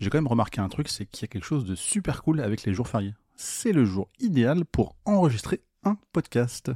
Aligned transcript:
j'ai 0.00 0.08
quand 0.08 0.18
même 0.18 0.26
remarqué 0.26 0.60
un 0.60 0.68
truc, 0.68 0.88
c'est 0.88 1.04
qu'il 1.04 1.22
y 1.22 1.24
a 1.26 1.28
quelque 1.28 1.44
chose 1.44 1.66
de 1.66 1.74
super 1.74 2.22
cool 2.22 2.40
avec 2.40 2.64
les 2.64 2.72
jours 2.72 2.88
fériés. 2.88 3.14
C'est 3.36 3.72
le 3.72 3.84
jour 3.84 4.08
idéal 4.18 4.64
pour 4.64 4.96
enregistrer 5.04 5.60
un 5.84 5.98
podcast. 6.12 6.72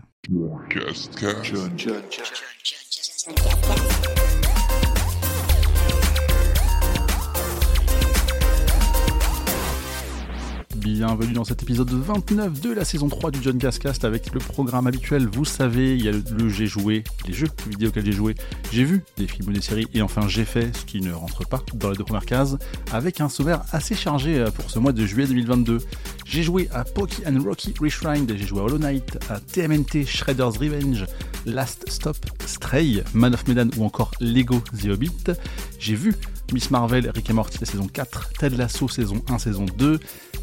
Bienvenue 10.84 11.32
dans 11.32 11.44
cet 11.44 11.62
épisode 11.62 11.90
29 11.90 12.60
de 12.60 12.70
la 12.70 12.84
saison 12.84 13.08
3 13.08 13.30
du 13.30 13.42
John 13.42 13.56
Cascast 13.56 14.04
avec 14.04 14.34
le 14.34 14.38
programme 14.38 14.86
habituel. 14.86 15.26
Vous 15.26 15.46
savez, 15.46 15.96
il 15.96 16.04
y 16.04 16.10
a 16.10 16.12
le, 16.12 16.50
j'ai 16.50 16.66
joué, 16.66 17.04
les 17.26 17.32
jeux 17.32 17.46
vidéo 17.66 17.88
auxquels 17.88 18.04
j'ai 18.04 18.12
joué, 18.12 18.34
j'ai 18.70 18.84
vu 18.84 19.02
des 19.16 19.26
films 19.26 19.48
ou 19.48 19.52
des 19.52 19.62
séries 19.62 19.86
et 19.94 20.02
enfin 20.02 20.28
j'ai 20.28 20.44
fait 20.44 20.76
ce 20.76 20.84
qui 20.84 21.00
ne 21.00 21.10
rentre 21.10 21.48
pas 21.48 21.62
dans 21.72 21.88
les 21.88 21.96
deux 21.96 22.04
premières 22.04 22.26
cases 22.26 22.58
avec 22.92 23.22
un 23.22 23.30
sommaire 23.30 23.62
assez 23.72 23.94
chargé 23.94 24.38
euh, 24.38 24.50
pour 24.50 24.70
ce 24.70 24.78
mois 24.78 24.92
de 24.92 25.06
juillet 25.06 25.26
2022. 25.26 25.78
J'ai 26.26 26.42
joué 26.42 26.68
à 26.70 26.84
Poki 26.84 27.22
and 27.26 27.42
Rocky 27.42 27.72
Reshrined, 27.80 28.30
j'ai 28.36 28.46
joué 28.46 28.60
à 28.60 28.64
Hollow 28.64 28.78
Knight, 28.78 29.18
à 29.30 29.40
TMNT 29.40 30.04
Shredder's 30.04 30.58
Revenge, 30.58 31.06
Last 31.46 31.88
Stop, 31.88 32.18
Stray, 32.44 33.02
Man 33.14 33.32
of 33.32 33.48
Medan 33.48 33.70
ou 33.78 33.84
encore 33.84 34.10
Lego 34.20 34.62
The 34.78 34.88
Hobbit. 34.88 35.32
J'ai 35.78 35.94
vu 35.94 36.14
Miss 36.52 36.70
Marvel, 36.70 37.10
Rick 37.14 37.30
et 37.30 37.32
Morty 37.32 37.58
la 37.58 37.66
saison 37.66 37.86
4, 37.86 38.32
Ted 38.38 38.56
Lasso 38.56 38.86
saison 38.86 39.22
1, 39.28 39.38
saison 39.38 39.64
2, 39.78 39.98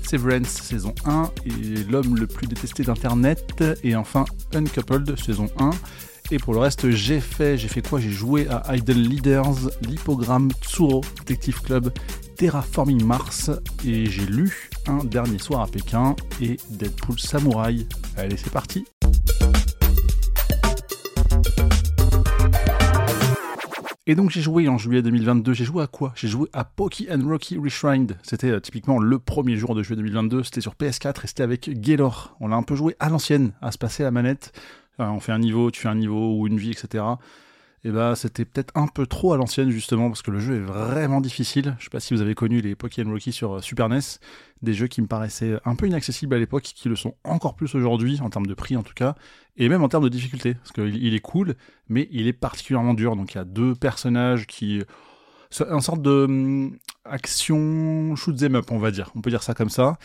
Severance 0.07 0.49
saison 0.49 0.93
1 1.05 1.31
et 1.45 1.83
L'homme 1.83 2.15
le 2.15 2.27
plus 2.27 2.47
détesté 2.47 2.83
d'Internet 2.83 3.63
et 3.83 3.95
enfin 3.95 4.25
Uncoupled 4.53 5.17
saison 5.19 5.47
1. 5.59 5.69
Et 6.31 6.37
pour 6.37 6.53
le 6.53 6.59
reste, 6.59 6.89
j'ai 6.91 7.19
fait, 7.19 7.57
j'ai 7.57 7.67
fait 7.67 7.85
quoi? 7.85 7.99
J'ai 7.99 8.11
joué 8.11 8.47
à 8.47 8.75
Idle 8.75 8.93
Leaders, 8.93 9.69
l'Hippogramme, 9.81 10.49
Tsuro, 10.61 11.01
Detective 11.19 11.61
Club, 11.61 11.91
Terraforming 12.37 13.03
Mars 13.03 13.51
et 13.85 14.05
j'ai 14.05 14.25
lu 14.25 14.69
Un 14.87 15.03
dernier 15.03 15.39
soir 15.39 15.61
à 15.61 15.67
Pékin 15.67 16.15
et 16.41 16.57
Deadpool 16.69 17.19
Samurai. 17.19 17.85
Allez, 18.17 18.37
c'est 18.37 18.51
parti 18.51 18.85
Et 24.07 24.15
donc 24.15 24.31
j'ai 24.31 24.41
joué 24.41 24.67
en 24.67 24.79
juillet 24.79 25.03
2022, 25.03 25.53
j'ai 25.53 25.63
joué 25.63 25.83
à 25.83 25.87
quoi? 25.87 26.11
J'ai 26.15 26.27
joué 26.27 26.49
à 26.53 26.63
Poki 26.63 27.07
and 27.11 27.21
Rocky 27.23 27.59
Reshrined. 27.59 28.17
C'était 28.23 28.49
euh, 28.49 28.59
typiquement 28.59 28.97
le 28.97 29.19
premier 29.19 29.57
jour 29.57 29.75
de 29.75 29.83
juillet 29.83 30.01
2022, 30.01 30.41
c'était 30.41 30.61
sur 30.61 30.73
PS4 30.73 31.23
et 31.23 31.27
c'était 31.27 31.43
avec 31.43 31.69
Gaylor. 31.69 32.35
On 32.39 32.47
l'a 32.47 32.55
un 32.55 32.63
peu 32.63 32.75
joué 32.75 32.95
à 32.99 33.09
l'ancienne, 33.09 33.53
à 33.61 33.71
se 33.71 33.77
passer 33.77 34.01
la 34.01 34.09
manette. 34.09 34.53
on 34.97 35.19
fait 35.19 35.31
un 35.31 35.37
niveau, 35.39 35.69
tu 35.69 35.81
fais 35.81 35.87
un 35.87 35.95
niveau 35.95 36.35
ou 36.35 36.47
une 36.47 36.57
vie, 36.57 36.71
etc 36.71 37.03
eh 37.83 37.89
ben, 37.89 38.13
c'était 38.13 38.45
peut-être 38.45 38.71
un 38.75 38.87
peu 38.87 39.07
trop 39.07 39.33
à 39.33 39.37
l'ancienne 39.37 39.71
justement 39.71 40.09
parce 40.09 40.21
que 40.21 40.29
le 40.29 40.39
jeu 40.39 40.57
est 40.57 40.59
vraiment 40.59 41.19
difficile. 41.19 41.75
Je 41.79 41.85
sais 41.85 41.89
pas 41.89 41.99
si 41.99 42.13
vous 42.13 42.21
avez 42.21 42.35
connu 42.35 42.61
les 42.61 42.75
Pokémon 42.75 43.11
Rocky 43.11 43.31
sur 43.31 43.53
euh, 43.53 43.61
Super 43.61 43.89
NES, 43.89 43.99
des 44.61 44.73
jeux 44.73 44.87
qui 44.87 45.01
me 45.01 45.07
paraissaient 45.07 45.57
un 45.65 45.75
peu 45.75 45.87
inaccessibles 45.87 46.35
à 46.35 46.37
l'époque, 46.37 46.63
qui 46.63 46.89
le 46.89 46.95
sont 46.95 47.15
encore 47.23 47.55
plus 47.55 47.73
aujourd'hui 47.73 48.19
en 48.21 48.29
termes 48.29 48.45
de 48.45 48.53
prix 48.53 48.77
en 48.77 48.83
tout 48.83 48.93
cas, 48.93 49.15
et 49.57 49.67
même 49.67 49.83
en 49.83 49.89
termes 49.89 50.03
de 50.03 50.09
difficulté 50.09 50.53
parce 50.53 50.71
qu'il 50.71 51.13
est 51.13 51.19
cool, 51.19 51.55
mais 51.89 52.07
il 52.11 52.27
est 52.27 52.33
particulièrement 52.33 52.93
dur. 52.93 53.15
Donc 53.15 53.33
il 53.33 53.37
y 53.37 53.41
a 53.41 53.45
deux 53.45 53.73
personnages 53.73 54.45
qui 54.45 54.83
une 55.59 55.81
sorte 55.81 56.01
de 56.01 56.25
hum, 56.25 56.77
action 57.05 58.15
shoot 58.15 58.37
them 58.37 58.55
up, 58.55 58.71
on 58.71 58.77
va 58.77 58.91
dire. 58.91 59.11
On 59.15 59.21
peut 59.21 59.29
dire 59.29 59.43
ça 59.43 59.53
comme 59.53 59.69
ça. 59.69 59.97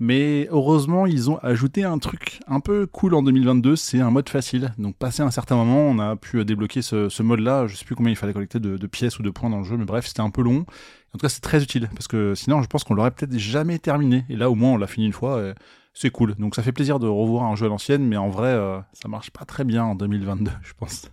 Mais 0.00 0.46
heureusement, 0.52 1.06
ils 1.06 1.28
ont 1.28 1.38
ajouté 1.38 1.82
un 1.82 1.98
truc 1.98 2.40
un 2.46 2.60
peu 2.60 2.86
cool 2.86 3.14
en 3.14 3.22
2022, 3.22 3.74
c'est 3.74 4.00
un 4.00 4.10
mode 4.10 4.28
facile. 4.28 4.72
Donc 4.78 4.96
passé 4.96 5.22
un 5.22 5.32
certain 5.32 5.56
moment, 5.56 5.80
on 5.80 5.98
a 5.98 6.14
pu 6.14 6.44
débloquer 6.44 6.82
ce, 6.82 7.22
mode-là. 7.22 7.66
Je 7.66 7.74
sais 7.74 7.84
plus 7.84 7.96
combien 7.96 8.12
il 8.12 8.16
fallait 8.16 8.32
collecter 8.32 8.60
de, 8.60 8.86
pièces 8.86 9.18
ou 9.18 9.22
de 9.22 9.30
points 9.30 9.50
dans 9.50 9.58
le 9.58 9.64
jeu, 9.64 9.76
mais 9.76 9.84
bref, 9.84 10.06
c'était 10.06 10.20
un 10.20 10.30
peu 10.30 10.42
long. 10.42 10.58
En 11.08 11.18
tout 11.18 11.22
cas, 11.22 11.28
c'est 11.28 11.40
très 11.40 11.62
utile, 11.62 11.88
parce 11.94 12.06
que 12.06 12.34
sinon, 12.34 12.62
je 12.62 12.68
pense 12.68 12.84
qu'on 12.84 12.94
l'aurait 12.94 13.10
peut-être 13.10 13.36
jamais 13.36 13.78
terminé. 13.78 14.24
Et 14.28 14.36
là, 14.36 14.50
au 14.50 14.54
moins, 14.54 14.72
on 14.72 14.76
l'a 14.76 14.86
fini 14.86 15.06
une 15.06 15.12
fois. 15.12 15.42
c'est 15.94 16.10
cool. 16.10 16.36
Donc 16.36 16.54
ça 16.54 16.62
fait 16.62 16.72
plaisir 16.72 17.00
de 17.00 17.08
revoir 17.08 17.44
un 17.44 17.56
jeu 17.56 17.66
à 17.66 17.68
l'ancienne, 17.68 18.06
mais 18.06 18.16
en 18.16 18.28
vrai, 18.28 18.50
euh, 18.50 18.78
ça 18.92 19.08
marche 19.08 19.30
pas 19.30 19.44
très 19.44 19.64
bien 19.64 19.82
en 19.82 19.94
2022, 19.96 20.50
je 20.62 20.74
pense. 20.74 21.10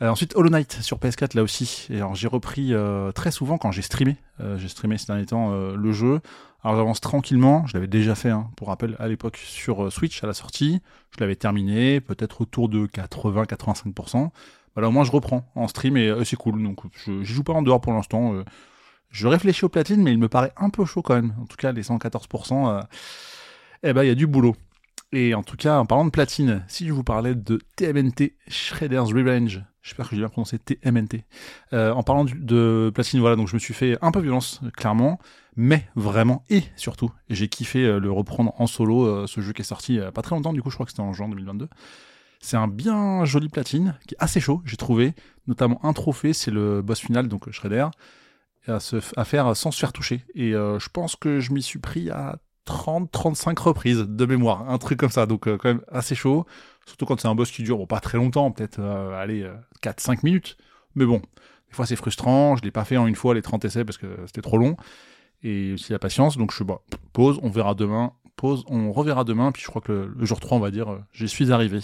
Euh, 0.00 0.08
ensuite, 0.08 0.34
Hollow 0.34 0.48
Knight 0.48 0.72
sur 0.80 0.98
PS4 0.98 1.36
là 1.36 1.42
aussi. 1.42 1.86
Et 1.90 1.96
alors 1.96 2.14
j'ai 2.14 2.26
repris 2.26 2.72
euh, 2.72 3.12
très 3.12 3.30
souvent 3.30 3.58
quand 3.58 3.70
j'ai 3.70 3.82
streamé. 3.82 4.16
j'ai 4.56 4.68
streamé 4.68 4.96
ces 4.96 5.06
derniers 5.06 5.26
temps 5.26 5.54
le 5.54 5.92
jeu. 5.92 6.20
Alors 6.64 6.76
j'avance 6.78 7.02
tranquillement, 7.02 7.66
je 7.66 7.74
l'avais 7.74 7.86
déjà 7.86 8.14
fait, 8.14 8.30
hein, 8.30 8.48
pour 8.56 8.68
rappel, 8.68 8.96
à 8.98 9.06
l'époque 9.06 9.36
sur 9.36 9.84
euh, 9.84 9.90
Switch 9.90 10.24
à 10.24 10.26
la 10.26 10.32
sortie. 10.32 10.80
Je 11.14 11.20
l'avais 11.20 11.36
terminé, 11.36 12.00
peut-être 12.00 12.40
autour 12.40 12.70
de 12.70 12.86
80-85%. 12.86 14.30
Voilà, 14.74 14.88
au 14.88 14.90
moins 14.90 15.04
je 15.04 15.10
reprends 15.10 15.46
en 15.56 15.68
stream 15.68 15.98
et 15.98 16.08
euh, 16.08 16.24
c'est 16.24 16.36
cool. 16.36 16.62
Donc 16.62 16.80
je 16.94 17.22
joue 17.22 17.44
pas 17.44 17.52
en 17.52 17.60
dehors 17.60 17.82
pour 17.82 17.92
l'instant. 17.92 18.32
Euh. 18.32 18.44
je 19.10 19.28
réfléchis 19.28 19.66
au 19.66 19.68
platine, 19.68 20.02
mais 20.02 20.12
il 20.12 20.18
me 20.18 20.28
paraît 20.28 20.52
un 20.56 20.70
peu 20.70 20.86
chaud 20.86 21.02
quand 21.02 21.14
même. 21.14 21.34
En 21.38 21.44
tout 21.44 21.58
cas, 21.58 21.70
les 21.70 21.82
114%, 21.82 22.82
eh 23.82 23.92
ben 23.92 24.02
il 24.02 24.08
y 24.08 24.10
a 24.10 24.14
du 24.14 24.26
boulot. 24.26 24.56
Et 25.14 25.34
en 25.34 25.42
tout 25.42 25.56
cas, 25.56 25.78
en 25.78 25.86
parlant 25.86 26.04
de 26.04 26.10
platine, 26.10 26.64
si 26.68 26.86
je 26.86 26.92
vous 26.92 27.04
parlais 27.04 27.34
de 27.34 27.60
TMNT 27.76 28.32
Shredder's 28.48 29.12
Revenge, 29.12 29.62
j'espère 29.82 30.08
que 30.08 30.16
j'ai 30.16 30.20
bien 30.20 30.28
prononcé 30.28 30.58
TMNT, 30.58 31.24
en 31.72 32.02
parlant 32.02 32.24
de 32.24 32.90
platine, 32.94 33.20
voilà, 33.20 33.36
donc 33.36 33.48
je 33.48 33.54
me 33.54 33.60
suis 33.60 33.74
fait 33.74 33.96
un 34.02 34.10
peu 34.10 34.20
violence, 34.20 34.60
clairement 34.76 35.18
mais 35.56 35.86
vraiment 35.94 36.44
et 36.50 36.62
surtout, 36.76 37.10
j'ai 37.28 37.48
kiffé 37.48 37.84
euh, 37.84 37.98
le 37.98 38.10
reprendre 38.10 38.52
en 38.58 38.66
solo, 38.66 39.04
euh, 39.04 39.26
ce 39.26 39.40
jeu 39.40 39.52
qui 39.52 39.62
est 39.62 39.64
sorti 39.64 39.98
pas 40.14 40.22
très 40.22 40.34
longtemps, 40.34 40.52
du 40.52 40.62
coup 40.62 40.70
je 40.70 40.76
crois 40.76 40.86
que 40.86 40.92
c'était 40.92 41.02
en 41.02 41.12
juin 41.12 41.28
2022. 41.28 41.68
C'est 42.40 42.56
un 42.56 42.68
bien 42.68 43.24
joli 43.24 43.48
platine, 43.48 43.98
qui 44.06 44.14
est 44.14 44.22
assez 44.22 44.40
chaud, 44.40 44.62
j'ai 44.66 44.76
trouvé, 44.76 45.14
notamment 45.46 45.82
un 45.84 45.92
trophée, 45.92 46.32
c'est 46.32 46.50
le 46.50 46.82
boss 46.82 47.00
final, 47.00 47.28
donc 47.28 47.50
Shredder, 47.50 47.86
à, 48.66 48.80
se, 48.80 49.00
faire 49.00 49.56
sans 49.56 49.70
se 49.70 49.78
faire 49.78 49.92
toucher. 49.92 50.24
Et 50.34 50.54
euh, 50.54 50.78
je 50.78 50.88
pense 50.90 51.16
que 51.16 51.40
je 51.40 51.52
m'y 51.52 51.62
suis 51.62 51.78
pris 51.78 52.10
à 52.10 52.38
30-35 52.66 53.58
reprises 53.60 54.00
de 54.00 54.26
mémoire, 54.26 54.68
un 54.70 54.78
truc 54.78 54.98
comme 54.98 55.10
ça, 55.10 55.26
donc 55.26 55.44
quand 55.44 55.64
même 55.64 55.82
assez 55.90 56.14
chaud, 56.14 56.46
surtout 56.86 57.06
quand 57.06 57.20
c'est 57.20 57.28
un 57.28 57.34
boss 57.34 57.50
qui 57.50 57.62
dure 57.62 57.86
pas 57.86 58.00
très 58.00 58.18
longtemps, 58.18 58.50
peut-être 58.50 58.80
allez 58.80 59.50
4-5 59.82 60.20
minutes, 60.22 60.56
mais 60.94 61.04
bon, 61.04 61.18
des 61.18 61.74
fois 61.74 61.86
c'est 61.86 61.96
frustrant, 61.96 62.56
je 62.56 62.62
l'ai 62.62 62.70
pas 62.70 62.84
fait 62.84 62.96
en 62.96 63.06
une 63.06 63.16
fois 63.16 63.34
les 63.34 63.42
30 63.42 63.64
essais 63.64 63.84
parce 63.84 63.98
que 63.98 64.06
c'était 64.26 64.42
trop 64.42 64.58
long, 64.58 64.76
et 65.44 65.74
aussi 65.74 65.92
la 65.92 65.98
patience. 65.98 66.36
Donc 66.36 66.50
je 66.50 66.56
suis 66.56 66.64
bon, 66.64 66.78
pause, 67.12 67.38
on 67.42 67.50
verra 67.50 67.74
demain, 67.74 68.12
pause, 68.36 68.64
on 68.66 68.92
reverra 68.92 69.24
demain, 69.24 69.52
puis 69.52 69.62
je 69.62 69.68
crois 69.68 69.82
que 69.82 70.12
le, 70.16 70.24
jour 70.24 70.40
3, 70.40 70.56
on 70.56 70.60
va 70.60 70.70
dire, 70.70 70.90
euh, 70.90 70.98
j'y 71.12 71.28
suis 71.28 71.52
arrivé. 71.52 71.78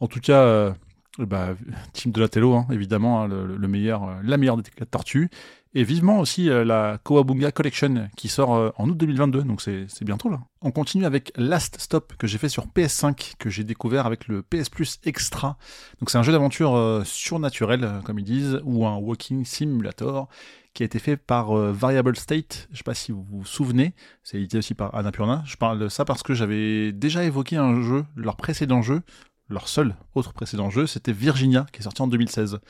En 0.00 0.08
tout 0.08 0.20
cas, 0.20 0.42
euh, 0.42 0.72
bah, 1.18 1.54
team 1.92 2.12
de 2.12 2.20
la 2.20 2.28
Tello, 2.28 2.54
hein, 2.54 2.66
évidemment, 2.70 3.22
hein, 3.22 3.28
le, 3.28 3.68
meilleur, 3.68 4.04
euh, 4.04 4.14
la 4.22 4.36
meilleure 4.36 4.56
des 4.56 4.70
tortues. 4.90 5.30
Et 5.72 5.84
vivement 5.84 6.18
aussi 6.18 6.46
la 6.46 6.98
Kowabunga 7.04 7.52
Collection 7.52 8.08
qui 8.16 8.26
sort 8.26 8.72
en 8.76 8.88
août 8.88 8.96
2022, 8.96 9.44
donc 9.44 9.62
c'est 9.62 9.86
bientôt 10.02 10.28
là. 10.28 10.40
On 10.62 10.72
continue 10.72 11.04
avec 11.04 11.32
Last 11.36 11.80
Stop 11.80 12.14
que 12.18 12.26
j'ai 12.26 12.38
fait 12.38 12.48
sur 12.48 12.66
PS5, 12.66 13.34
que 13.38 13.50
j'ai 13.50 13.62
découvert 13.62 14.04
avec 14.04 14.26
le 14.26 14.42
PS 14.42 14.68
Plus 14.68 14.98
Extra. 15.04 15.58
Donc 16.00 16.10
c'est 16.10 16.18
un 16.18 16.24
jeu 16.24 16.32
d'aventure 16.32 17.02
surnaturel, 17.04 18.00
comme 18.04 18.18
ils 18.18 18.24
disent, 18.24 18.60
ou 18.64 18.84
un 18.84 18.96
walking 18.96 19.44
simulator 19.44 20.28
qui 20.74 20.82
a 20.82 20.86
été 20.86 20.98
fait 20.98 21.16
par 21.16 21.56
euh, 21.56 21.72
Variable 21.72 22.16
State. 22.16 22.68
Je 22.70 22.78
sais 22.78 22.84
pas 22.84 22.94
si 22.94 23.12
vous 23.12 23.24
vous 23.28 23.44
souvenez, 23.44 23.94
c'est 24.22 24.38
édité 24.38 24.58
aussi 24.58 24.74
par 24.74 24.94
Annapurna. 24.94 25.42
Je 25.46 25.56
parle 25.56 25.78
de 25.78 25.88
ça 25.88 26.04
parce 26.04 26.22
que 26.22 26.34
j'avais 26.34 26.92
déjà 26.92 27.24
évoqué 27.24 27.56
un 27.56 27.82
jeu, 27.82 28.04
leur 28.16 28.36
précédent 28.36 28.82
jeu, 28.82 29.02
leur 29.50 29.68
seul 29.68 29.96
autre 30.14 30.32
précédent 30.32 30.70
jeu, 30.70 30.86
c'était 30.86 31.12
Virginia, 31.12 31.66
qui 31.72 31.80
est 31.80 31.82
sorti 31.82 32.00
en 32.00 32.06
2016. 32.06 32.60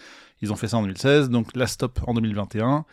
Ils 0.43 0.53
ont 0.53 0.57
fait 0.57 0.69
ça 0.69 0.79
en 0.79 0.83
2016, 0.83 1.29
donc 1.31 1.55
Last 1.55 1.75
Stop 1.75 2.01
en 2.07 2.15
2021. 2.15 2.85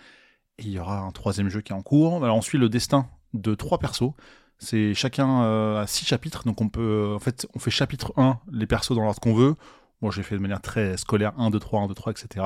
Et 0.59 0.63
il 0.63 0.71
y 0.71 0.79
aura 0.79 0.99
un 0.99 1.11
troisième 1.11 1.49
jeu 1.49 1.61
qui 1.61 1.71
est 1.71 1.75
en 1.75 1.81
cours. 1.81 2.23
Alors 2.23 2.35
on 2.35 2.41
suit 2.41 2.57
le 2.57 2.69
destin 2.69 3.07
de 3.33 3.55
trois 3.55 3.79
persos. 3.79 4.11
C'est 4.59 4.93
chacun 4.93 5.43
euh, 5.43 5.81
à 5.81 5.87
six 5.87 6.05
chapitres, 6.05 6.43
donc 6.45 6.61
on 6.61 6.69
peut, 6.69 7.13
en 7.15 7.19
fait, 7.19 7.47
on 7.53 7.59
fait 7.59 7.69
chapitre 7.69 8.11
1, 8.17 8.39
les 8.51 8.65
persos 8.65 8.95
dans 8.95 9.03
l'ordre 9.03 9.19
qu'on 9.19 9.35
veut. 9.35 9.55
Moi, 10.01 10.11
j'ai 10.11 10.23
fait 10.23 10.35
de 10.35 10.41
manière 10.41 10.61
très 10.61 10.97
scolaire 10.97 11.33
1, 11.37 11.51
2, 11.51 11.59
3, 11.59 11.81
1, 11.81 11.87
2, 11.87 11.93
3, 11.93 12.11
etc. 12.11 12.45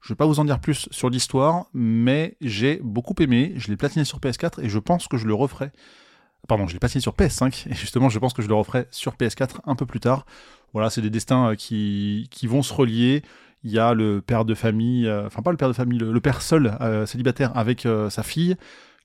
Je 0.00 0.08
vais 0.08 0.16
pas 0.16 0.26
vous 0.26 0.40
en 0.40 0.44
dire 0.44 0.60
plus 0.60 0.88
sur 0.90 1.10
l'histoire, 1.10 1.66
mais 1.72 2.36
j'ai 2.40 2.80
beaucoup 2.82 3.14
aimé. 3.20 3.52
Je 3.56 3.68
l'ai 3.68 3.76
platiné 3.76 4.04
sur 4.04 4.18
PS4 4.18 4.60
et 4.62 4.68
je 4.68 4.78
pense 4.78 5.08
que 5.08 5.16
je 5.16 5.26
le 5.26 5.34
referai. 5.34 5.70
Pardon, 6.46 6.66
je 6.66 6.74
l'ai 6.74 6.78
platiné 6.78 7.00
sur 7.00 7.14
PS5 7.14 7.70
et 7.70 7.74
justement, 7.74 8.08
je 8.08 8.18
pense 8.18 8.34
que 8.34 8.42
je 8.42 8.48
le 8.48 8.54
referai 8.54 8.86
sur 8.90 9.14
PS4 9.14 9.60
un 9.64 9.76
peu 9.76 9.86
plus 9.86 10.00
tard. 10.00 10.26
Voilà, 10.74 10.90
c'est 10.90 11.00
des 11.00 11.10
destins 11.10 11.52
euh, 11.52 11.54
qui, 11.54 12.28
vont 12.46 12.62
se 12.62 12.74
relier. 12.74 13.22
Il 13.62 13.70
y 13.70 13.78
a 13.78 13.94
le 13.94 14.20
père 14.20 14.44
de 14.44 14.54
famille, 14.54 15.06
euh, 15.06 15.26
enfin 15.26 15.40
pas 15.40 15.52
le 15.52 15.56
père 15.56 15.68
de 15.68 15.72
famille, 15.72 15.98
le, 15.98 16.20
père 16.20 16.42
seul, 16.42 16.76
euh, 16.82 17.06
célibataire 17.06 17.56
avec 17.56 17.88
sa 18.10 18.22
fille, 18.22 18.56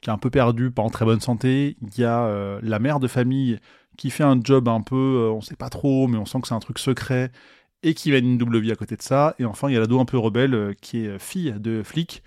qui 0.01 0.09
est 0.09 0.13
un 0.13 0.17
peu 0.17 0.29
perdu, 0.29 0.71
pas 0.71 0.81
en 0.81 0.89
très 0.89 1.05
bonne 1.05 1.21
santé. 1.21 1.77
Il 1.81 1.97
y 1.97 2.03
a 2.03 2.59
la 2.61 2.79
mère 2.79 2.99
de 2.99 3.07
famille 3.07 3.59
qui 3.97 4.09
fait 4.09 4.23
un 4.23 4.39
job 4.43 4.67
un 4.67 4.81
peu, 4.81 5.29
on 5.33 5.41
sait 5.41 5.55
pas 5.55 5.69
trop, 5.69 6.07
mais 6.07 6.17
on 6.17 6.25
sent 6.25 6.41
que 6.41 6.47
c'est 6.47 6.53
un 6.55 6.59
truc 6.59 6.79
secret 6.79 7.31
et 7.83 7.93
qui 7.93 8.11
mène 8.11 8.25
une 8.25 8.37
double 8.37 8.59
vie 8.59 8.71
à 8.71 8.75
côté 8.75 8.95
de 8.97 9.01
ça. 9.01 9.35
Et 9.39 9.45
enfin, 9.45 9.69
il 9.69 9.73
y 9.73 9.77
a 9.77 9.79
l'ado 9.79 9.99
un 9.99 10.05
peu 10.05 10.17
rebelle 10.17 10.75
qui 10.81 11.05
est 11.05 11.19
fille 11.19 11.53
de 11.57 11.83
flic. 11.83 12.23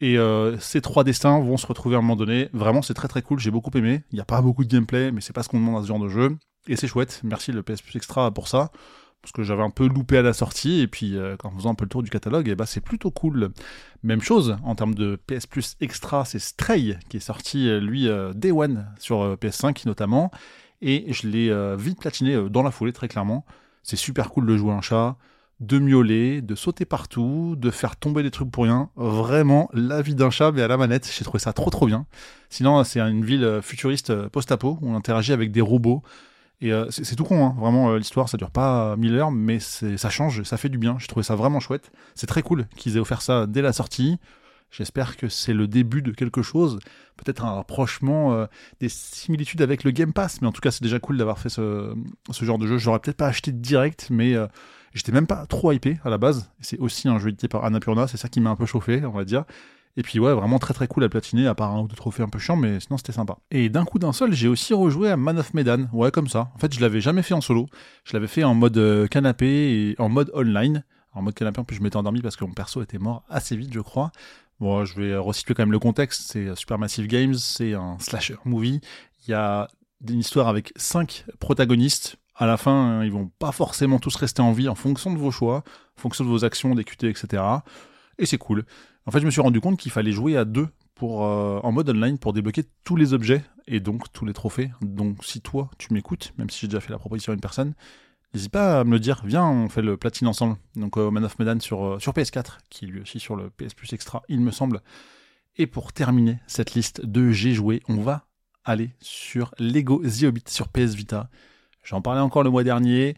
Et 0.00 0.16
ces 0.60 0.80
trois 0.80 1.04
destins 1.04 1.40
vont 1.40 1.56
se 1.56 1.66
retrouver 1.66 1.96
à 1.96 1.98
un 1.98 2.02
moment 2.02 2.16
donné. 2.16 2.48
Vraiment, 2.52 2.82
c'est 2.82 2.94
très 2.94 3.08
très 3.08 3.22
cool. 3.22 3.38
J'ai 3.40 3.50
beaucoup 3.50 3.76
aimé. 3.76 4.02
Il 4.12 4.14
n'y 4.14 4.20
a 4.20 4.24
pas 4.24 4.40
beaucoup 4.40 4.64
de 4.64 4.70
gameplay, 4.70 5.12
mais 5.12 5.20
c'est 5.20 5.32
pas 5.32 5.42
ce 5.42 5.48
qu'on 5.48 5.58
demande 5.58 5.78
à 5.78 5.82
ce 5.82 5.88
genre 5.88 6.00
de 6.00 6.08
jeu. 6.08 6.36
Et 6.66 6.76
c'est 6.76 6.86
chouette. 6.86 7.20
Merci 7.24 7.52
le 7.52 7.62
PS 7.62 7.82
Plus 7.82 7.96
Extra 7.96 8.30
pour 8.30 8.48
ça. 8.48 8.70
parce 9.22 9.32
que 9.32 9.42
j'avais 9.42 9.62
un 9.62 9.70
peu 9.70 9.86
loupé 9.86 10.16
à 10.18 10.22
la 10.22 10.32
sortie, 10.32 10.80
et 10.80 10.86
puis 10.86 11.16
euh, 11.16 11.36
en 11.44 11.50
faisant 11.50 11.70
un 11.70 11.74
peu 11.74 11.84
le 11.84 11.90
tour 11.90 12.02
du 12.02 12.10
catalogue, 12.10 12.48
et 12.48 12.52
eh 12.52 12.54
bah, 12.54 12.64
ben, 12.64 12.66
c'est 12.66 12.80
plutôt 12.80 13.10
cool. 13.10 13.50
Même 14.02 14.22
chose, 14.22 14.56
en 14.64 14.74
termes 14.74 14.94
de 14.94 15.16
PS 15.26 15.46
Plus 15.46 15.76
Extra, 15.80 16.24
c'est 16.24 16.38
Stray, 16.38 16.98
qui 17.08 17.18
est 17.18 17.20
sorti, 17.20 17.68
euh, 17.68 17.80
lui, 17.80 18.08
euh, 18.08 18.32
Day 18.32 18.50
One, 18.50 18.86
sur 18.98 19.36
PS5 19.36 19.86
notamment, 19.86 20.30
et 20.80 21.12
je 21.12 21.28
l'ai 21.28 21.76
vite 21.76 22.00
platiné 22.00 22.48
dans 22.48 22.62
la 22.62 22.70
foulée, 22.70 22.92
très 22.92 23.08
clairement. 23.08 23.44
C'est 23.82 23.96
super 23.96 24.30
cool 24.30 24.46
de 24.46 24.56
jouer 24.56 24.72
un 24.72 24.80
chat, 24.80 25.16
de 25.60 25.78
miauler, 25.78 26.40
de 26.40 26.54
sauter 26.54 26.86
partout, 26.86 27.54
de 27.58 27.70
faire 27.70 27.96
tomber 27.96 28.22
des 28.22 28.30
trucs 28.30 28.50
pour 28.50 28.64
rien. 28.64 28.88
Vraiment, 28.96 29.68
la 29.74 30.00
vie 30.00 30.14
d'un 30.14 30.30
chat, 30.30 30.52
mais 30.52 30.62
à 30.62 30.68
la 30.68 30.78
manette, 30.78 31.10
j'ai 31.14 31.24
trouvé 31.24 31.38
ça 31.38 31.52
trop 31.52 31.68
trop 31.68 31.86
bien. 31.86 32.06
Sinon, 32.48 32.82
c'est 32.84 33.00
une 33.00 33.22
ville 33.22 33.60
futuriste 33.60 34.28
post-apo, 34.28 34.78
où 34.80 34.90
on 34.90 34.96
interagit 34.96 35.34
avec 35.34 35.52
des 35.52 35.60
robots, 35.60 36.02
et 36.62 36.72
euh, 36.72 36.86
c'est 36.90 37.16
tout 37.16 37.24
con, 37.24 37.46
hein. 37.46 37.54
vraiment, 37.58 37.90
euh, 37.90 37.98
l'histoire, 37.98 38.28
ça 38.28 38.36
dure 38.36 38.50
pas 38.50 38.94
mille 38.96 39.14
heures, 39.14 39.30
mais 39.30 39.60
ça 39.60 40.10
change, 40.10 40.42
ça 40.42 40.58
fait 40.58 40.68
du 40.68 40.76
bien. 40.76 40.96
J'ai 40.98 41.06
trouvé 41.06 41.24
ça 41.24 41.34
vraiment 41.34 41.58
chouette. 41.58 41.90
C'est 42.14 42.26
très 42.26 42.42
cool 42.42 42.66
qu'ils 42.76 42.96
aient 42.96 43.00
offert 43.00 43.22
ça 43.22 43.46
dès 43.46 43.62
la 43.62 43.72
sortie. 43.72 44.18
J'espère 44.70 45.16
que 45.16 45.28
c'est 45.28 45.54
le 45.54 45.66
début 45.66 46.00
de 46.00 46.12
quelque 46.12 46.42
chose, 46.42 46.78
peut-être 47.16 47.44
un 47.44 47.54
rapprochement, 47.54 48.34
euh, 48.34 48.46
des 48.78 48.88
similitudes 48.88 49.62
avec 49.62 49.82
le 49.82 49.90
Game 49.90 50.12
Pass, 50.12 50.40
mais 50.42 50.46
en 50.46 50.52
tout 50.52 50.60
cas 50.60 50.70
c'est 50.70 50.82
déjà 50.82 51.00
cool 51.00 51.16
d'avoir 51.16 51.38
fait 51.40 51.48
ce, 51.48 51.92
ce, 52.30 52.44
genre 52.44 52.58
de 52.58 52.68
jeu. 52.68 52.78
J'aurais 52.78 53.00
peut-être 53.00 53.16
pas 53.16 53.26
acheté 53.26 53.50
direct, 53.50 54.08
mais 54.10 54.36
j'étais 54.94 55.10
même 55.10 55.26
pas 55.26 55.44
trop 55.46 55.72
hypé 55.72 55.98
à 56.04 56.10
la 56.10 56.18
base. 56.18 56.52
C'est 56.60 56.78
aussi 56.78 57.08
un 57.08 57.18
jeu 57.18 57.30
édité 57.30 57.48
par 57.48 57.64
Annapurna, 57.64 58.06
c'est 58.06 58.16
ça 58.16 58.28
qui 58.28 58.40
m'a 58.40 58.50
un 58.50 58.56
peu 58.56 58.66
chauffé, 58.66 59.04
on 59.04 59.10
va 59.10 59.24
dire. 59.24 59.44
Et 60.00 60.02
puis 60.02 60.18
ouais, 60.18 60.32
vraiment 60.32 60.58
très 60.58 60.72
très 60.72 60.88
cool 60.88 61.04
à 61.04 61.10
platiner, 61.10 61.46
à 61.46 61.54
part 61.54 61.72
un 61.74 61.82
ou 61.82 61.86
deux 61.86 61.94
trophées 61.94 62.22
un 62.22 62.28
peu 62.30 62.38
chiants, 62.38 62.56
mais 62.56 62.80
sinon 62.80 62.96
c'était 62.96 63.12
sympa. 63.12 63.36
Et 63.50 63.68
d'un 63.68 63.84
coup 63.84 63.98
d'un 63.98 64.14
seul, 64.14 64.32
j'ai 64.32 64.48
aussi 64.48 64.72
rejoué 64.72 65.10
à 65.10 65.18
Man 65.18 65.38
of 65.38 65.52
Medan, 65.52 65.90
ouais 65.92 66.10
comme 66.10 66.26
ça. 66.26 66.50
En 66.54 66.58
fait, 66.58 66.72
je 66.72 66.80
l'avais 66.80 67.02
jamais 67.02 67.20
fait 67.20 67.34
en 67.34 67.42
solo, 67.42 67.66
je 68.04 68.14
l'avais 68.14 68.26
fait 68.26 68.42
en 68.42 68.54
mode 68.54 68.78
euh, 68.78 69.06
canapé 69.08 69.46
et 69.46 70.00
en 70.00 70.08
mode 70.08 70.30
online. 70.32 70.84
En 71.12 71.20
mode 71.20 71.34
canapé, 71.34 71.60
en 71.60 71.64
plus 71.64 71.76
je 71.76 71.82
m'étais 71.82 71.98
endormi 71.98 72.22
parce 72.22 72.34
que 72.36 72.46
mon 72.46 72.54
perso 72.54 72.80
était 72.80 72.96
mort 72.96 73.24
assez 73.28 73.56
vite, 73.56 73.74
je 73.74 73.80
crois. 73.80 74.10
Bon, 74.58 74.86
je 74.86 74.98
vais 74.98 75.14
resituer 75.18 75.52
quand 75.52 75.64
même 75.64 75.72
le 75.72 75.78
contexte, 75.78 76.32
c'est 76.32 76.56
Supermassive 76.56 77.06
Games, 77.06 77.34
c'est 77.34 77.74
un 77.74 77.98
slasher 77.98 78.36
movie. 78.46 78.80
Il 79.26 79.32
y 79.32 79.34
a 79.34 79.68
une 80.08 80.20
histoire 80.20 80.48
avec 80.48 80.72
cinq 80.76 81.26
protagonistes. 81.40 82.16
À 82.36 82.46
la 82.46 82.56
fin, 82.56 83.04
ils 83.04 83.12
vont 83.12 83.30
pas 83.38 83.52
forcément 83.52 83.98
tous 83.98 84.16
rester 84.16 84.40
en 84.40 84.52
vie 84.52 84.70
en 84.70 84.74
fonction 84.74 85.12
de 85.12 85.18
vos 85.18 85.30
choix, 85.30 85.58
en 85.98 86.00
fonction 86.00 86.24
de 86.24 86.30
vos 86.30 86.46
actions, 86.46 86.74
des 86.74 86.84
QT, 86.84 87.10
etc. 87.10 87.42
Et 88.16 88.24
c'est 88.24 88.38
cool. 88.38 88.64
En 89.06 89.10
fait, 89.10 89.20
je 89.20 89.26
me 89.26 89.30
suis 89.30 89.40
rendu 89.40 89.60
compte 89.60 89.78
qu'il 89.78 89.90
fallait 89.90 90.12
jouer 90.12 90.36
à 90.36 90.44
deux 90.44 90.68
pour, 90.94 91.24
euh, 91.24 91.60
en 91.62 91.72
mode 91.72 91.88
online 91.88 92.18
pour 92.18 92.32
débloquer 92.32 92.64
tous 92.84 92.96
les 92.96 93.14
objets 93.14 93.42
et 93.66 93.80
donc 93.80 94.12
tous 94.12 94.26
les 94.26 94.32
trophées. 94.32 94.70
Donc 94.82 95.24
si 95.24 95.40
toi, 95.40 95.70
tu 95.78 95.92
m'écoutes, 95.94 96.32
même 96.36 96.50
si 96.50 96.60
j'ai 96.60 96.68
déjà 96.68 96.80
fait 96.80 96.92
la 96.92 96.98
proposition 96.98 97.32
à 97.32 97.34
une 97.34 97.40
personne, 97.40 97.74
n'hésite 98.34 98.52
pas 98.52 98.80
à 98.80 98.84
me 98.84 98.92
le 98.92 99.00
dire. 99.00 99.22
Viens, 99.24 99.46
on 99.46 99.68
fait 99.68 99.82
le 99.82 99.96
platine 99.96 100.28
ensemble. 100.28 100.56
Donc 100.76 100.98
euh, 100.98 101.10
Man 101.10 101.24
of 101.24 101.38
Medan 101.38 101.58
sur, 101.60 101.84
euh, 101.84 101.98
sur 101.98 102.12
PS4, 102.12 102.58
qui 102.68 102.84
est 102.84 102.88
lui 102.88 103.00
aussi 103.00 103.18
sur 103.18 103.36
le 103.36 103.50
PS 103.50 103.74
Plus 103.74 103.92
Extra, 103.92 104.22
il 104.28 104.40
me 104.40 104.50
semble. 104.50 104.82
Et 105.56 105.66
pour 105.66 105.92
terminer 105.92 106.38
cette 106.46 106.74
liste 106.74 107.04
de 107.04 107.32
j'ai 107.32 107.54
joué, 107.54 107.82
on 107.88 108.02
va 108.02 108.26
aller 108.64 108.90
sur 109.00 109.54
Lego 109.58 110.02
The 110.04 110.48
sur 110.48 110.68
PS 110.68 110.94
Vita. 110.94 111.30
J'en 111.82 112.02
parlais 112.02 112.20
encore 112.20 112.42
le 112.42 112.50
mois 112.50 112.62
dernier. 112.62 113.16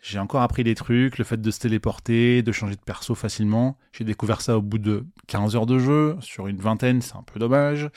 J'ai 0.00 0.18
encore 0.18 0.42
appris 0.42 0.62
des 0.64 0.74
trucs, 0.74 1.18
le 1.18 1.24
fait 1.24 1.40
de 1.40 1.50
se 1.50 1.58
téléporter, 1.58 2.42
de 2.42 2.52
changer 2.52 2.76
de 2.76 2.80
perso 2.80 3.14
facilement. 3.14 3.76
J'ai 3.92 4.04
découvert 4.04 4.40
ça 4.40 4.56
au 4.56 4.62
bout 4.62 4.78
de 4.78 5.04
15 5.26 5.56
heures 5.56 5.66
de 5.66 5.78
jeu, 5.78 6.16
sur 6.20 6.46
une 6.46 6.58
vingtaine, 6.58 7.02
c'est 7.02 7.16
un 7.16 7.22
peu 7.22 7.40
dommage. 7.40 7.90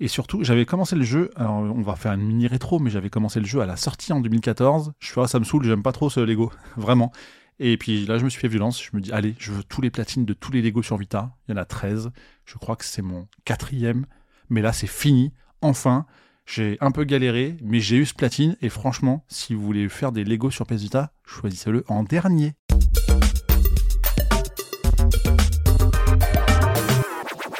Et 0.00 0.08
surtout, 0.08 0.44
j'avais 0.44 0.66
commencé 0.66 0.96
le 0.96 1.04
jeu, 1.04 1.30
alors 1.36 1.54
on 1.54 1.82
va 1.82 1.96
faire 1.96 2.12
une 2.12 2.22
mini 2.22 2.46
rétro, 2.46 2.78
mais 2.78 2.90
j'avais 2.90 3.10
commencé 3.10 3.40
le 3.40 3.46
jeu 3.46 3.60
à 3.60 3.66
la 3.66 3.76
sortie 3.76 4.12
en 4.12 4.20
2014. 4.20 4.92
Je 4.98 5.10
fais, 5.10 5.20
ah, 5.22 5.26
ça 5.26 5.38
me 5.38 5.44
saoule, 5.44 5.64
j'aime 5.64 5.82
pas 5.82 5.92
trop 5.92 6.10
ce 6.10 6.20
Lego, 6.20 6.52
vraiment. 6.76 7.12
Et 7.58 7.78
puis 7.78 8.04
là, 8.06 8.18
je 8.18 8.24
me 8.24 8.28
suis 8.28 8.40
fait 8.40 8.48
violence, 8.48 8.82
je 8.82 8.90
me 8.94 9.00
dis, 9.00 9.12
allez, 9.12 9.34
je 9.38 9.52
veux 9.52 9.62
tous 9.62 9.80
les 9.80 9.90
platines 9.90 10.26
de 10.26 10.34
tous 10.34 10.52
les 10.52 10.60
Lego 10.60 10.82
sur 10.82 10.98
Vita. 10.98 11.34
Il 11.48 11.52
y 11.52 11.54
en 11.54 11.60
a 11.60 11.64
13. 11.64 12.10
Je 12.44 12.58
crois 12.58 12.76
que 12.76 12.84
c'est 12.84 13.00
mon 13.02 13.28
quatrième. 13.44 14.06
Mais 14.50 14.60
là, 14.60 14.72
c'est 14.72 14.86
fini. 14.86 15.32
Enfin, 15.62 16.06
j'ai 16.46 16.78
un 16.80 16.92
peu 16.92 17.02
galéré, 17.02 17.56
mais 17.60 17.80
j'ai 17.80 17.96
eu 17.96 18.06
ce 18.06 18.14
platine. 18.14 18.56
Et 18.62 18.68
franchement, 18.68 19.24
si 19.28 19.52
vous 19.52 19.62
voulez 19.62 19.88
faire 19.88 20.12
des 20.12 20.24
Lego 20.24 20.50
sur 20.50 20.64
PS 20.64 20.86
choisissez-le 21.24 21.84
en 21.88 22.04
dernier. 22.04 22.54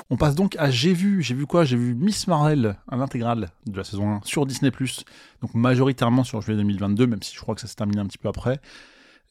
On 0.09 0.17
passe 0.17 0.37
donc 0.37 0.55
à 0.56 0.71
J'ai 0.71 0.94
vu. 0.94 1.21
J'ai 1.21 1.35
vu 1.35 1.47
quoi? 1.47 1.65
J'ai 1.65 1.77
vu 1.77 1.94
Miss 1.94 2.29
Marvel, 2.29 2.77
un 2.88 3.00
intégral 3.00 3.50
de 3.67 3.77
la 3.77 3.83
saison 3.83 4.09
1 4.09 4.21
sur 4.23 4.47
Disney+. 4.47 4.71
Donc 5.43 5.53
majoritairement 5.55 6.23
sur 6.23 6.41
juillet 6.41 6.59
2022, 6.59 7.09
même 7.09 7.23
si 7.23 7.35
je 7.35 7.41
crois 7.41 7.56
que 7.56 7.61
ça 7.61 7.67
s'est 7.67 7.75
terminé 7.75 8.00
un 8.00 8.06
petit 8.06 8.19
peu 8.19 8.29
après 8.29 8.61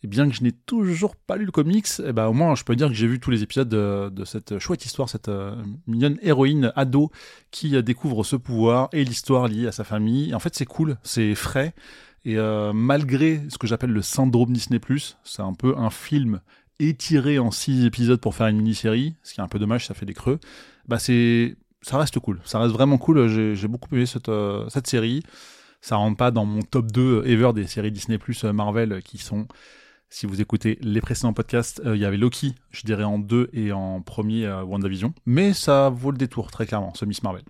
et 0.03 0.07
bien 0.07 0.29
que 0.29 0.35
je 0.35 0.43
n'ai 0.43 0.51
toujours 0.51 1.15
pas 1.15 1.35
lu 1.35 1.45
le 1.45 1.51
comics, 1.51 1.87
eh 2.05 2.13
ben, 2.13 2.27
au 2.27 2.33
moins 2.33 2.55
je 2.55 2.63
peux 2.63 2.75
dire 2.75 2.87
que 2.87 2.93
j'ai 2.93 3.07
vu 3.07 3.19
tous 3.19 3.31
les 3.31 3.43
épisodes 3.43 3.69
de, 3.69 4.25
cette 4.25 4.59
chouette 4.59 4.85
histoire, 4.85 5.09
cette 5.09 5.29
euh, 5.29 5.55
mignonne 5.87 6.17
héroïne 6.21 6.71
ado 6.75 7.11
qui 7.51 7.75
euh, 7.75 7.81
découvre 7.81 8.23
ce 8.23 8.35
pouvoir 8.35 8.89
et 8.93 9.03
l'histoire 9.03 9.47
liée 9.47 9.67
à 9.67 9.71
sa 9.71 9.83
famille. 9.83 10.33
en 10.35 10.39
fait, 10.39 10.55
c'est 10.55 10.65
cool, 10.65 10.97
c'est 11.03 11.33
frais. 11.35 11.73
Et 12.23 12.37
euh, 12.37 12.73
malgré 12.73 13.41
ce 13.49 13.57
que 13.57 13.67
j'appelle 13.67 13.91
le 13.91 14.01
syndrome 14.01 14.51
Disney+, 14.51 14.79
c'est 15.23 15.41
un 15.41 15.53
peu 15.53 15.75
un 15.77 15.89
film 15.89 16.41
étiré 16.79 17.39
en 17.39 17.51
six 17.51 17.85
épisodes 17.85 18.19
pour 18.19 18.35
faire 18.35 18.47
une 18.47 18.57
mini-série, 18.57 19.15
ce 19.23 19.33
qui 19.33 19.39
est 19.39 19.43
un 19.43 19.47
peu 19.47 19.59
dommage, 19.59 19.87
ça 19.87 19.93
fait 19.93 20.05
des 20.05 20.13
creux. 20.13 20.39
Bah 20.87 20.99
c'est, 20.99 21.55
ça 21.81 21.97
reste 21.97 22.19
cool, 22.19 22.41
ça 22.43 22.59
reste 22.59 22.73
vraiment 22.73 22.97
cool. 22.97 23.27
J'ai 23.55 23.67
beaucoup 23.67 23.95
aimé 23.95 24.05
cette, 24.05 24.29
cette 24.69 24.87
série. 24.87 25.23
Ça 25.81 25.97
rentre 25.97 26.17
pas 26.17 26.31
dans 26.31 26.45
mon 26.45 26.63
top 26.63 26.91
2 26.91 27.23
ever 27.27 27.53
des 27.53 27.67
séries 27.67 27.91
Disney 27.91 28.19
Marvel 28.53 29.01
qui 29.03 29.19
sont 29.19 29.47
si 30.15 30.25
vous 30.25 30.39
écoutez 30.39 30.79
les 30.81 31.01
précédents 31.01 31.33
podcasts, 31.33 31.81
euh, 31.85 31.97
il 31.97 32.01
y 32.01 32.05
avait 32.05 32.15
Loki, 32.15 32.55
je 32.71 32.83
dirais 32.83 33.03
en 33.03 33.19
deux 33.19 33.49
et 33.51 33.73
en 33.73 33.99
premier 33.99 34.45
euh, 34.45 34.63
WandaVision. 34.63 35.13
Mais 35.25 35.51
ça 35.51 35.89
vaut 35.89 36.09
le 36.09 36.17
détour, 36.17 36.51
très 36.51 36.65
clairement, 36.65 36.93
ce 36.95 37.03
Miss 37.03 37.21
Marvel. 37.21 37.43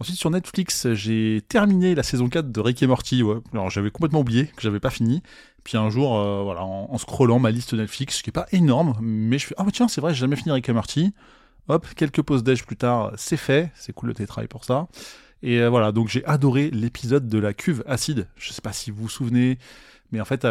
Ensuite, 0.00 0.16
sur 0.16 0.30
Netflix, 0.30 0.90
j'ai 0.94 1.42
terminé 1.50 1.94
la 1.94 2.02
saison 2.02 2.30
4 2.30 2.50
de 2.50 2.60
Rick 2.60 2.82
et 2.82 2.86
Morty. 2.86 3.22
Alors, 3.52 3.68
j'avais 3.68 3.90
complètement 3.90 4.20
oublié 4.20 4.46
que 4.46 4.62
j'avais 4.62 4.80
pas 4.80 4.88
fini. 4.88 5.22
Puis 5.64 5.76
un 5.76 5.90
jour, 5.90 6.16
euh, 6.16 6.54
en, 6.56 6.96
scrollant 6.96 7.40
ma 7.40 7.50
liste 7.50 7.74
Netflix, 7.74 8.22
qui 8.22 8.30
est 8.30 8.32
pas 8.32 8.46
énorme, 8.52 8.96
mais 9.02 9.38
je 9.38 9.48
fais 9.48 9.54
ah 9.58 9.66
tiens, 9.70 9.86
c'est 9.86 10.00
vrai, 10.00 10.14
j'ai 10.14 10.20
jamais 10.20 10.36
fini 10.36 10.50
Rick 10.50 10.66
et 10.66 10.72
Morty. 10.72 11.12
Hop, 11.68 11.86
quelques 11.94 12.22
pauses 12.22 12.42
d'âge 12.42 12.64
plus 12.64 12.76
tard, 12.76 13.12
c'est 13.18 13.36
fait. 13.36 13.70
C'est 13.74 13.92
cool 13.92 14.08
le 14.08 14.14
télétravail 14.14 14.48
pour 14.48 14.64
ça. 14.64 14.88
Et 15.42 15.64
voilà, 15.68 15.92
donc 15.92 16.08
j'ai 16.08 16.24
adoré 16.24 16.70
l'épisode 16.70 17.28
de 17.28 17.38
la 17.38 17.52
cuve 17.52 17.84
acide. 17.86 18.28
Je 18.36 18.50
sais 18.52 18.62
pas 18.62 18.72
si 18.72 18.90
vous 18.90 19.02
vous 19.02 19.08
souvenez, 19.10 19.58
mais 20.10 20.20
en 20.20 20.24
fait, 20.24 20.46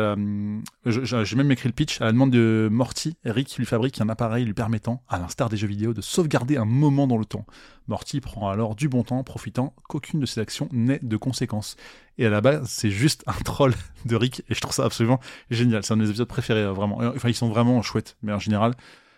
j'ai 0.86 1.36
même 1.36 1.52
écrit 1.52 1.70
le 1.70 1.74
pitch 1.74 2.00
à 2.02 2.06
la 2.06 2.12
demande 2.12 2.32
de 2.32 2.70
Morty. 2.72 3.18
Eric 3.26 3.58
lui 3.58 3.66
fabrique 3.66 4.00
un 4.02 4.10
appareil 4.10 4.46
lui 4.46 4.54
permettant, 4.54 5.04
à 5.10 5.18
l'instar 5.18 5.50
des 5.50 5.58
jeux 5.58 5.68
vidéo, 5.68 5.94
de 5.94 6.02
sauvegarder 6.02 6.58
un 6.58 6.66
moment 6.66 7.08
dans 7.08 7.18
le 7.18 7.26
temps. 7.26 7.46
Morty 7.88 8.22
prend 8.22 8.50
alors 8.50 8.76
du 8.76 8.90
bon 8.90 9.04
temps, 9.04 9.24
profitant 9.24 9.74
qu'aucune 9.88 10.20
de 10.20 10.26
ses 10.26 10.42
actions 10.42 10.70
n'ait 10.72 11.00
de 11.02 11.18
conséquences. 11.18 11.76
Et 12.18 12.26
à 12.26 12.30
la 12.30 12.42
base, 12.42 12.68
c'est 12.70 12.92
juste 12.92 13.24
un 13.28 13.34
troll 13.44 13.74
de 14.06 14.16
Rick, 14.16 14.44
et 14.50 14.54
je 14.54 14.60
trouve 14.60 14.74
ça 14.74 14.86
absolument 14.86 15.20
génial. 15.50 15.84
C'est 15.84 15.94
un 15.94 15.98
de 15.98 16.04
mes 16.04 16.10
épisodes 16.10 16.28
préférés, 16.28 16.64
euh, 16.64 16.74
vraiment. 16.74 17.00
Enfin, 17.16 17.30
ils 17.30 17.36
sont 17.36 17.50
vraiment 17.50 17.82
chouettes, 17.82 18.18
mais 18.22 18.34
en 18.34 18.40
général. 18.40 18.74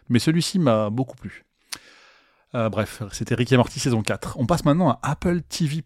Mais 0.10 0.20
celui-ci 0.20 0.60
m'a 0.60 0.90
beaucoup 0.90 1.16
plu. 1.16 1.46
Euh, 2.56 2.70
bref, 2.70 3.04
c'était 3.12 3.36
Rick 3.36 3.52
et 3.52 3.58
Morty 3.58 3.80
saison 3.80 4.02
4. 4.02 4.38
On 4.40 4.48
passe 4.48 4.66
maintenant 4.66 4.90
à 4.90 5.00
Apple 5.04 5.42
TV+. 5.42 5.84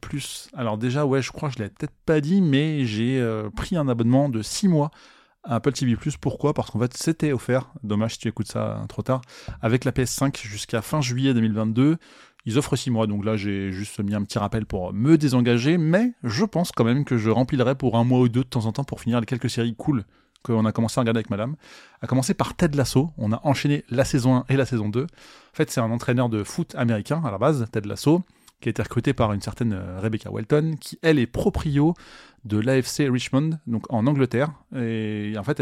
Alors 0.55 0.77
déjà, 0.77 1.05
ouais, 1.05 1.21
je 1.21 1.31
crois 1.31 1.49
que 1.49 1.55
je 1.57 1.63
l'ai 1.63 1.69
peut-être 1.69 1.93
pas 2.05 2.21
dit, 2.21 2.41
mais 2.41 2.85
j'ai 2.85 3.19
euh, 3.19 3.49
pris 3.49 3.75
un 3.75 3.89
abonnement 3.89 4.29
de 4.29 4.41
6 4.41 4.69
mois 4.69 4.89
à 5.43 5.55
Apple 5.55 5.73
TV+. 5.73 5.97
Pourquoi? 6.21 6.53
Parce 6.53 6.71
qu'en 6.71 6.79
fait, 6.79 6.95
c'était 6.95 7.33
offert, 7.33 7.73
dommage 7.83 8.13
si 8.13 8.19
tu 8.19 8.27
écoutes 8.29 8.47
ça 8.47 8.81
trop 8.87 9.01
tard, 9.01 9.21
avec 9.61 9.83
la 9.83 9.91
PS5 9.91 10.41
jusqu'à 10.47 10.81
fin 10.81 11.01
juillet 11.01 11.33
2022. 11.33 11.97
Ils 12.45 12.57
offrent 12.57 12.75
6 12.77 12.91
mois, 12.91 13.07
donc 13.07 13.23
là 13.23 13.37
j'ai 13.37 13.71
juste 13.71 14.01
mis 14.01 14.15
un 14.15 14.23
petit 14.23 14.37
rappel 14.37 14.65
pour 14.65 14.93
me 14.93 15.17
désengager, 15.17 15.77
mais 15.77 16.13
je 16.23 16.43
pense 16.43 16.73
quand 16.73 16.83
même 16.83 17.05
que 17.05 17.17
je 17.17 17.29
remplirai 17.29 17.75
pour 17.75 17.97
un 17.97 18.03
mois 18.03 18.19
ou 18.19 18.27
deux 18.27 18.43
de 18.43 18.49
temps 18.49 18.65
en 18.65 18.73
temps 18.73 18.83
pour 18.83 18.99
finir 18.99 19.21
les 19.21 19.25
quelques 19.25 19.49
séries 19.49 19.75
cool 19.75 20.03
qu'on 20.43 20.65
a 20.65 20.71
commencé 20.71 20.99
à 20.99 21.01
regarder 21.01 21.19
avec 21.19 21.29
madame, 21.29 21.55
a 22.01 22.07
commencé 22.07 22.33
par 22.33 22.55
Ted 22.55 22.77
Lasso. 22.77 23.11
On 23.17 23.31
a 23.31 23.41
enchaîné 23.43 23.83
la 23.89 24.05
saison 24.05 24.35
1 24.35 24.45
et 24.49 24.57
la 24.57 24.65
saison 24.65 24.89
2. 24.89 25.03
En 25.03 25.07
fait, 25.53 25.71
c'est 25.71 25.81
un 25.81 25.89
entraîneur 25.89 26.29
de 26.29 26.43
foot 26.43 26.75
américain 26.75 27.21
à 27.25 27.31
la 27.31 27.37
base, 27.37 27.65
Ted 27.71 27.87
Lasso, 27.87 28.21
qui 28.61 28.69
a 28.69 28.71
été 28.71 28.81
recruté 28.81 29.13
par 29.13 29.33
une 29.33 29.41
certaine 29.41 29.73
euh, 29.73 29.99
Rebecca 29.99 30.31
Welton, 30.31 30.75
qui 30.79 30.99
elle 31.01 31.19
est 31.19 31.27
proprio 31.27 31.93
de 32.45 32.59
l'AFC 32.59 33.09
Richmond, 33.09 33.59
donc 33.67 33.91
en 33.91 34.05
Angleterre. 34.05 34.51
Et 34.75 35.33
en 35.37 35.43
fait, 35.43 35.61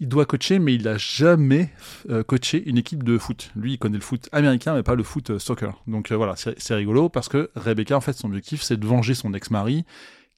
il 0.00 0.08
doit 0.08 0.24
coacher, 0.24 0.58
mais 0.58 0.74
il 0.74 0.84
n'a 0.84 0.96
jamais 0.96 1.70
euh, 2.08 2.24
coaché 2.24 2.62
une 2.66 2.78
équipe 2.78 3.04
de 3.04 3.18
foot. 3.18 3.50
Lui, 3.54 3.74
il 3.74 3.78
connaît 3.78 3.98
le 3.98 4.02
foot 4.02 4.28
américain, 4.32 4.74
mais 4.74 4.82
pas 4.82 4.94
le 4.94 5.02
foot 5.02 5.30
euh, 5.30 5.38
soccer. 5.38 5.74
Donc 5.86 6.10
voilà, 6.10 6.34
c'est 6.36 6.74
rigolo 6.74 7.08
parce 7.08 7.28
que 7.28 7.50
Rebecca, 7.54 7.96
en 7.96 8.00
fait, 8.00 8.14
son 8.14 8.28
objectif, 8.28 8.62
c'est 8.62 8.78
de 8.78 8.86
venger 8.86 9.14
son 9.14 9.34
ex-mari 9.34 9.84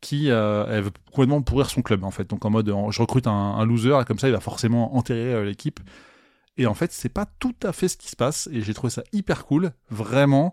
qui 0.02 0.30
euh, 0.30 0.82
veut 0.82 0.90
complètement 1.10 1.40
pourrir 1.40 1.70
son 1.70 1.80
club 1.80 2.04
en 2.04 2.10
fait. 2.10 2.28
Donc 2.28 2.44
en 2.44 2.50
mode 2.50 2.66
je 2.90 3.00
recrute 3.00 3.26
un, 3.26 3.64
loser 3.64 3.98
et 4.02 4.04
comme 4.04 4.18
ça 4.18 4.28
il 4.28 4.32
va 4.32 4.40
forcément 4.40 4.94
enterrer 4.96 5.32
euh, 5.32 5.44
l'équipe. 5.44 5.80
Et 6.58 6.66
en 6.66 6.74
fait 6.74 6.92
c'est 6.92 7.08
pas 7.08 7.24
tout 7.38 7.54
à 7.62 7.72
fait 7.72 7.88
ce 7.88 7.96
qui 7.96 8.10
se 8.10 8.16
passe 8.16 8.50
et 8.52 8.60
j'ai 8.60 8.74
trouvé 8.74 8.90
ça 8.90 9.02
hyper 9.12 9.46
cool, 9.46 9.70
vraiment. 9.88 10.52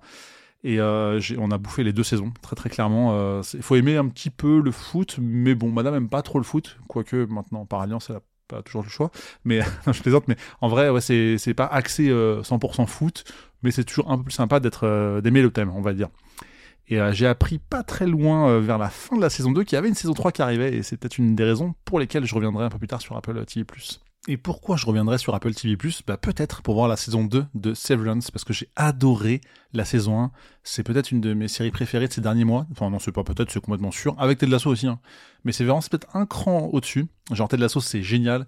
Et 0.63 0.79
euh, 0.79 1.19
on 1.37 1.51
a 1.51 1.57
bouffé 1.57 1.83
les 1.83 1.93
deux 1.93 2.03
saisons, 2.03 2.31
très 2.41 2.55
très 2.55 2.69
clairement. 2.69 3.41
Il 3.53 3.61
faut 3.61 3.75
aimer 3.75 3.97
un 3.97 4.07
petit 4.07 4.29
peu 4.29 4.61
le 4.61 4.71
foot, 4.71 5.17
mais 5.19 5.55
bon, 5.55 5.71
madame 5.71 5.95
aime 5.95 6.09
pas 6.09 6.21
trop 6.21 6.37
le 6.37 6.43
foot, 6.43 6.77
quoique 6.87 7.25
maintenant 7.25 7.65
par 7.65 7.81
alliance 7.81 8.09
elle 8.09 8.17
a 8.17 8.21
pas 8.47 8.61
toujours 8.61 8.83
le 8.83 8.89
choix. 8.89 9.09
Mais 9.45 9.61
je 9.91 10.01
plaisante, 10.01 10.27
mais 10.27 10.35
en 10.61 10.67
vrai, 10.67 10.89
ouais, 10.89 11.01
c'est 11.01 11.37
c'est 11.37 11.53
pas 11.55 11.65
axé 11.65 12.09
100% 12.09 12.85
foot, 12.85 13.23
mais 13.63 13.71
c'est 13.71 13.85
toujours 13.85 14.11
un 14.11 14.17
peu 14.17 14.25
plus 14.25 14.33
sympa 14.33 14.59
d'être 14.59 15.21
d'aimer 15.21 15.41
le 15.41 15.49
thème, 15.49 15.71
on 15.73 15.81
va 15.81 15.93
dire. 15.93 16.09
Et 16.89 16.99
j'ai 17.11 17.27
appris 17.27 17.59
pas 17.59 17.83
très 17.83 18.07
loin 18.07 18.59
vers 18.59 18.79
la 18.79 18.89
fin 18.89 19.15
de 19.15 19.21
la 19.21 19.29
saison 19.29 19.51
2 19.51 19.63
qu'il 19.63 19.75
y 19.75 19.77
avait 19.77 19.89
une 19.89 19.95
saison 19.95 20.13
3 20.13 20.31
qui 20.31 20.41
arrivait, 20.41 20.75
et 20.75 20.83
c'est 20.83 20.97
peut-être 20.97 21.19
une 21.19 21.35
des 21.35 21.43
raisons 21.43 21.75
pour 21.85 21.99
lesquelles 21.99 22.25
je 22.25 22.33
reviendrai 22.33 22.65
un 22.65 22.69
peu 22.69 22.79
plus 22.79 22.87
tard 22.87 22.99
sur 23.01 23.15
Apple 23.15 23.45
TV+. 23.45 23.63
Et 24.27 24.37
pourquoi 24.37 24.75
je 24.75 24.85
reviendrai 24.85 25.17
sur 25.17 25.33
Apple 25.33 25.53
TV 25.53 25.77
Bah 26.05 26.17
peut-être 26.17 26.61
pour 26.61 26.75
voir 26.75 26.87
la 26.87 26.97
saison 26.97 27.23
2 27.23 27.45
de 27.53 27.73
Severance, 27.73 28.31
parce 28.31 28.43
que 28.43 28.53
j'ai 28.53 28.69
adoré 28.75 29.41
la 29.71 29.85
saison 29.85 30.21
1. 30.21 30.31
C'est 30.63 30.83
peut-être 30.83 31.11
une 31.11 31.21
de 31.21 31.33
mes 31.33 31.47
séries 31.47 31.71
préférées 31.71 32.07
de 32.07 32.13
ces 32.13 32.21
derniers 32.21 32.43
mois. 32.43 32.67
Enfin 32.71 32.89
non, 32.89 32.99
c'est 32.99 33.11
pas 33.11 33.23
peut-être, 33.23 33.49
c'est 33.49 33.61
complètement 33.61 33.91
sûr. 33.91 34.15
Avec 34.19 34.37
Ted 34.37 34.51
Lasso 34.51 34.69
aussi. 34.69 34.87
Hein. 34.87 34.99
Mais 35.45 35.51
Severance, 35.51 35.85
c'est 35.85 35.91
peut-être 35.91 36.15
un 36.15 36.25
cran 36.25 36.69
au-dessus. 36.73 37.07
Genre 37.31 37.47
Ted 37.47 37.61
Lasso, 37.61 37.79
c'est 37.79 38.03
génial. 38.03 38.45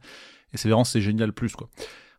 Et 0.53 0.57
Severance, 0.57 0.91
c'est 0.91 1.01
génial 1.01 1.31
plus, 1.31 1.55
quoi. 1.55 1.69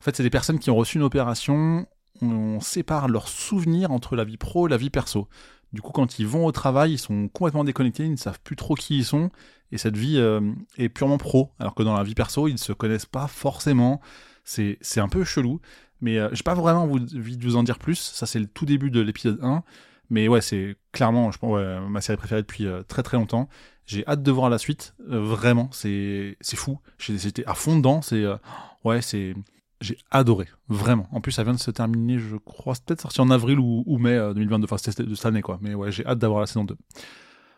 En 0.01 0.05
fait, 0.05 0.17
c'est 0.17 0.23
des 0.23 0.31
personnes 0.31 0.59
qui 0.59 0.71
ont 0.71 0.77
reçu 0.77 0.97
une 0.97 1.05
opération. 1.05 1.87
On 2.23 2.59
sépare 2.61 3.09
leurs 3.09 3.29
souvenirs 3.29 3.93
entre 3.93 4.17
la 4.17 4.25
vie 4.25 4.39
pro 4.39 4.67
et 4.67 4.71
la 4.71 4.77
vie 4.77 4.91
perso. 4.91 5.29
Du 5.73 5.81
coup, 5.81 5.93
quand 5.93 6.19
ils 6.19 6.27
vont 6.27 6.45
au 6.45 6.53
travail, 6.53 6.93
ils 6.93 6.99
sont 6.99 7.29
complètement 7.29 7.65
déconnectés, 7.65 8.05
ils 8.05 8.11
ne 8.13 8.17
savent 8.17 8.41
plus 8.41 8.57
trop 8.57 8.75
qui 8.75 8.99
ils 8.99 9.05
sont, 9.05 9.31
et 9.71 9.79
cette 9.79 9.97
vie 9.97 10.19
euh, 10.19 10.41
est 10.77 10.91
purement 10.91 11.19
pro, 11.19 11.51
alors 11.59 11.75
que 11.75 11.83
dans 11.83 11.97
la 11.97 12.03
vie 12.03 12.15
perso, 12.15 12.47
ils 12.47 12.53
ne 12.53 12.59
se 12.59 12.73
connaissent 12.73 13.07
pas 13.07 13.27
forcément. 13.27 14.01
C'est, 14.45 14.79
un 14.97 15.09
peu 15.09 15.25
chelou, 15.25 15.61
mais 16.01 16.19
euh, 16.19 16.29
j'ai 16.33 16.43
pas 16.43 16.55
vraiment 16.55 16.83
envie 16.83 17.37
de 17.37 17.45
vous 17.45 17.57
en 17.57 17.63
dire 17.63 17.79
plus. 17.79 17.99
Ça, 17.99 18.27
c'est 18.27 18.39
le 18.39 18.47
tout 18.47 18.67
début 18.67 18.91
de 18.91 19.01
l'épisode 19.01 19.39
1. 19.43 19.63
Mais 20.11 20.29
ouais, 20.29 20.43
c'est 20.43 20.77
clairement, 20.91 21.31
je 21.31 21.39
pense, 21.39 21.59
ma 21.89 22.03
série 22.03 22.19
préférée 22.19 22.43
depuis 22.43 22.67
euh, 22.67 22.83
très 22.83 23.03
très 23.03 23.17
longtemps. 23.17 23.49
J'ai 23.87 24.07
hâte 24.07 24.23
de 24.23 24.31
voir 24.31 24.51
la 24.51 24.59
suite. 24.59 24.95
vraiment, 25.07 25.71
c'est, 25.73 26.37
c'est 26.41 26.57
fou. 26.57 26.79
J'étais 26.99 27.45
à 27.47 27.55
fond 27.55 27.77
dedans. 27.77 28.03
C'est, 28.03 28.25
ouais, 28.85 29.01
c'est, 29.01 29.35
j'ai 29.83 29.99
adoré, 30.11 30.49
vraiment. 30.69 31.09
En 31.13 31.21
plus, 31.21 31.33
ça 31.33 31.45
vient 31.45 31.55
de 31.55 31.59
se 31.59 31.71
terminer, 31.71 32.19
je 32.19 32.37
crois, 32.37 32.75
c'est 32.75 32.85
peut-être 32.85 33.03
sorti 33.03 33.21
en 33.21 33.31
avril 33.31 33.59
ou, 33.59 33.99
mai 33.99 34.17
2022, 34.35 34.65
enfin 34.65 34.79
c'était 34.79 35.03
de 35.03 35.15
cette 35.15 35.27
année, 35.27 35.43
quoi. 35.43 35.59
Mais 35.61 35.75
ouais, 35.75 35.93
j'ai 35.93 36.07
hâte 36.07 36.19
d'avoir 36.19 36.41
la 36.41 36.47
saison 36.47 36.65
2. 36.65 36.77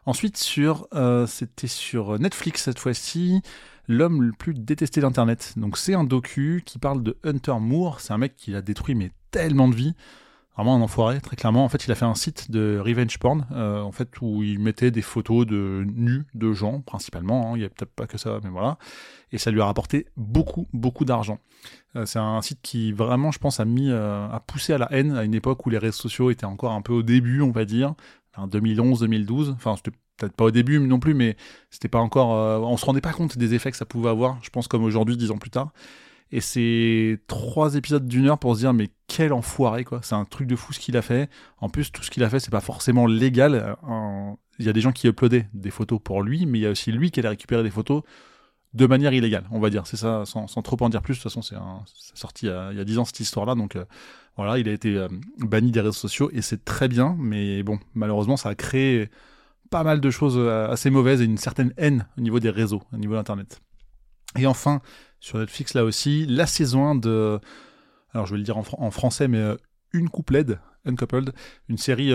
Ensuite, 0.07 0.37
sur, 0.37 0.87
euh, 0.95 1.27
c'était 1.27 1.67
sur 1.67 2.19
Netflix 2.19 2.63
cette 2.63 2.79
fois-ci, 2.79 3.41
L'homme 3.87 4.23
le 4.23 4.33
plus 4.33 4.55
détesté 4.55 5.01
d'Internet. 5.01 5.55
Donc 5.57 5.77
c'est 5.77 5.95
un 5.95 6.05
docu 6.05 6.63
qui 6.65 6.79
parle 6.79 7.03
de 7.03 7.19
Hunter 7.23 7.57
Moore, 7.61 8.01
c'est 8.01 8.13
un 8.13 8.19
mec 8.19 8.35
qui 8.35 8.55
a 8.55 8.63
détruit 8.63 8.95
mais 8.95 9.11
tellement 9.31 9.69
de 9.69 9.75
vies, 9.75 9.95
vraiment 10.57 10.77
un 10.77 10.81
enfoiré, 10.81 11.21
très 11.21 11.37
clairement. 11.37 11.65
En 11.65 11.69
fait, 11.69 11.85
il 11.87 11.93
a 11.93 11.95
fait 11.95 12.05
un 12.05 12.15
site 12.15 12.51
de 12.51 12.81
revenge 12.85 13.19
porn, 13.19 13.47
euh, 13.53 13.81
en 13.81 13.93
fait, 13.93 14.09
où 14.21 14.43
il 14.43 14.59
mettait 14.59 14.91
des 14.91 15.03
photos 15.03 15.47
de 15.47 15.85
nus 15.87 16.25
de 16.35 16.53
gens, 16.53 16.81
principalement. 16.81 17.53
Hein. 17.53 17.57
il 17.57 17.61
n'y 17.61 17.65
a 17.65 17.69
peut-être 17.69 17.93
pas 17.93 18.07
que 18.07 18.19
ça, 18.19 18.39
mais 18.43 18.51
voilà. 18.51 18.79
Et 19.33 19.39
ça 19.39 19.51
lui 19.51 19.61
a 19.61 19.65
rapporté 19.65 20.07
beaucoup, 20.17 20.69
beaucoup 20.73 21.05
d'argent. 21.05 21.39
Euh, 21.97 22.07
c'est 22.07 22.19
un 22.19 22.41
site 22.43 22.61
qui 22.63 22.93
vraiment, 22.93 23.33
je 23.33 23.39
pense, 23.39 23.61
a 23.61 23.65
mis, 23.65 23.91
a 23.91 24.43
poussé 24.47 24.73
à 24.73 24.79
la 24.79 24.93
haine 24.93 25.17
à 25.17 25.25
une 25.25 25.35
époque 25.35 25.67
où 25.67 25.71
les 25.71 25.79
réseaux 25.79 25.93
sociaux 25.93 26.31
étaient 26.31 26.45
encore 26.45 26.73
un 26.73 26.83
peu 26.83 26.93
au 26.93 27.03
début, 27.03 27.41
on 27.41 27.51
va 27.51 27.65
dire. 27.65 27.95
2011, 28.49 29.01
2012. 29.01 29.55
Enfin, 29.57 29.77
c'était 29.77 29.97
peut-être 30.17 30.35
pas 30.35 30.45
au 30.45 30.51
début 30.51 30.79
non 30.81 30.99
plus, 30.99 31.15
mais 31.15 31.37
c'était 31.71 31.89
pas 31.89 31.99
encore. 31.99 32.35
Euh, 32.35 32.59
on 32.59 32.77
se 32.77 32.85
rendait 32.85 33.01
pas 33.01 33.13
compte 33.13 33.39
des 33.39 33.55
effets 33.55 33.71
que 33.71 33.77
ça 33.77 33.87
pouvait 33.87 34.11
avoir, 34.11 34.39
je 34.43 34.51
pense, 34.51 34.69
comme 34.69 34.85
aujourd'hui, 34.85 35.17
dix 35.17 35.31
ans 35.31 35.39
plus 35.39 35.51
tard. 35.51 35.73
Et 36.33 36.41
c'est 36.41 37.21
trois 37.29 37.77
épisodes 37.77 38.07
d'une 38.07 38.29
heure 38.29 38.39
pour 38.39 38.55
se 38.55 38.61
dire, 38.61 38.73
mais 38.73 38.91
quel 39.07 39.33
enfoiré, 39.33 39.85
quoi. 39.85 40.01
C'est 40.03 40.15
un 40.15 40.25
truc 40.25 40.49
de 40.49 40.57
fou 40.57 40.73
ce 40.73 40.81
qu'il 40.81 40.97
a 40.97 41.03
fait. 41.03 41.31
En 41.59 41.69
plus, 41.69 41.93
tout 41.93 42.03
ce 42.03 42.11
qu'il 42.11 42.25
a 42.25 42.31
fait, 42.31 42.41
c'est 42.41 42.51
pas 42.51 42.61
forcément 42.61 43.07
légal. 43.07 43.77
Il 44.59 44.67
y 44.67 44.69
a 44.69 44.73
des 44.73 44.81
gens 44.81 44.93
qui 44.93 45.07
uploadaient 45.07 45.49
des 45.53 45.71
photos 45.71 46.01
pour 46.03 46.23
lui, 46.23 46.47
mais 46.47 46.59
il 46.59 46.63
y 46.63 46.67
a 46.67 46.71
aussi 46.71 46.93
lui 46.93 47.11
qui 47.11 47.21
allait 47.21 47.29
récupérer 47.29 47.63
des 47.63 47.71
photos 47.71 48.03
de 48.75 48.87
manière 48.87 49.13
illégale, 49.13 49.45
on 49.51 49.61
va 49.61 49.71
dire. 49.71 49.87
C'est 49.87 49.97
ça, 49.97 50.25
sans, 50.27 50.47
trop 50.47 50.77
en 50.81 50.89
dire 50.89 51.03
plus. 51.03 51.15
De 51.15 51.23
toute 51.23 51.31
façon, 51.31 51.43
c'est 51.43 51.57
sorti 52.15 52.47
il 52.47 52.77
y 52.77 52.81
a 52.81 52.85
dix 52.85 52.99
ans 52.99 53.05
cette 53.05 53.21
histoire-là, 53.21 53.55
donc 53.55 53.77
euh, 53.77 53.85
voilà, 54.37 54.59
il 54.59 54.69
a 54.69 54.73
été 54.73 54.97
euh, 54.97 55.09
banni 55.39 55.71
des 55.71 55.81
réseaux 55.81 55.93
sociaux 55.93 56.31
et 56.33 56.43
c'est 56.43 56.65
très 56.65 56.89
bien, 56.89 57.17
mais 57.19 57.63
bon, 57.63 57.79
malheureusement, 57.95 58.37
ça 58.37 58.49
a 58.49 58.55
créé 58.55 59.09
pas 59.71 59.85
mal 59.85 60.01
de 60.01 60.11
choses 60.11 60.37
euh, 60.37 60.69
assez 60.69 60.91
mauvaises 60.91 61.21
et 61.23 61.25
une 61.25 61.39
certaine 61.39 61.73
haine 61.77 62.07
au 62.19 62.21
niveau 62.21 62.41
des 62.41 62.51
réseaux, 62.51 62.83
au 62.93 62.97
niveau 62.97 63.15
d'Internet. 63.15 63.61
Et 64.37 64.47
enfin, 64.47 64.81
sur 65.21 65.39
Netflix 65.39 65.75
là 65.75 65.85
aussi, 65.85 66.27
la 66.27 66.47
saison 66.47 66.87
1 66.87 66.95
de, 66.97 67.41
alors 68.13 68.27
je 68.27 68.33
vais 68.33 68.39
le 68.39 68.45
dire 68.45 68.57
en, 68.57 68.91
français, 68.91 69.29
mais 69.29 69.39
euh, 69.39 69.57
Une 69.93 70.09
coupled, 70.09 70.59
Uncoupled, 70.87 71.33
une 71.69 71.79
série 71.79 72.13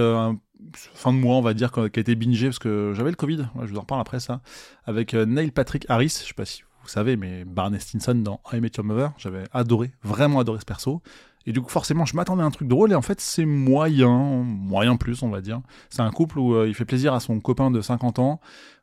fin 0.74 1.14
de 1.14 1.18
mois, 1.18 1.38
on 1.38 1.42
va 1.42 1.54
dire, 1.54 1.72
qui 1.72 1.80
a 1.80 1.86
été 1.86 2.16
bingée 2.16 2.48
parce 2.48 2.60
que 2.60 2.94
j'avais 2.96 3.10
le 3.10 3.16
Covid, 3.16 3.48
je 3.64 3.72
vous 3.72 3.78
en 3.78 3.82
reparle 3.82 4.02
après 4.02 4.20
ça, 4.20 4.42
avec 4.86 5.14
Neil 5.16 5.52
Patrick 5.52 5.86
Harris, 5.90 6.20
je 6.22 6.28
sais 6.28 6.34
pas 6.36 6.46
si 6.46 6.64
vous 6.84 6.88
savez, 6.88 7.18
mais 7.18 7.46
Barney 7.46 7.80
Stinson 7.80 8.16
dans 8.16 8.42
I 8.52 8.60
Met 8.60 8.72
Your 8.78 8.86
Mother, 8.86 9.12
j'avais 9.18 9.44
adoré, 9.54 9.92
vraiment 10.04 10.40
adoré 10.40 10.60
ce 10.60 10.66
perso. 10.66 11.02
Et 11.46 11.52
du 11.52 11.62
coup, 11.62 11.70
forcément, 11.70 12.06
je 12.06 12.16
m'attendais 12.16 12.44
à 12.44 12.46
un 12.46 12.52
truc 12.52 12.68
drôle, 12.68 12.92
et 12.92 12.96
en 12.96 13.02
fait, 13.02 13.22
c'est 13.22 13.46
moyen, 13.46 14.44
moyen 14.44 14.98
plus, 14.98 15.24
on 15.24 15.30
va 15.30 15.42
dire. 15.42 15.62
C'est 15.90 16.02
un 16.02 16.12
couple 16.12 16.40
où 16.40 16.56
euh, 16.56 16.68
il 16.68 16.74
fait 16.74 16.86
plaisir 16.86 17.14
à 17.14 17.20
son 17.20 17.40
copain 17.40 17.72
de 17.72 17.82
50 17.82 18.20
ans, 18.20 18.40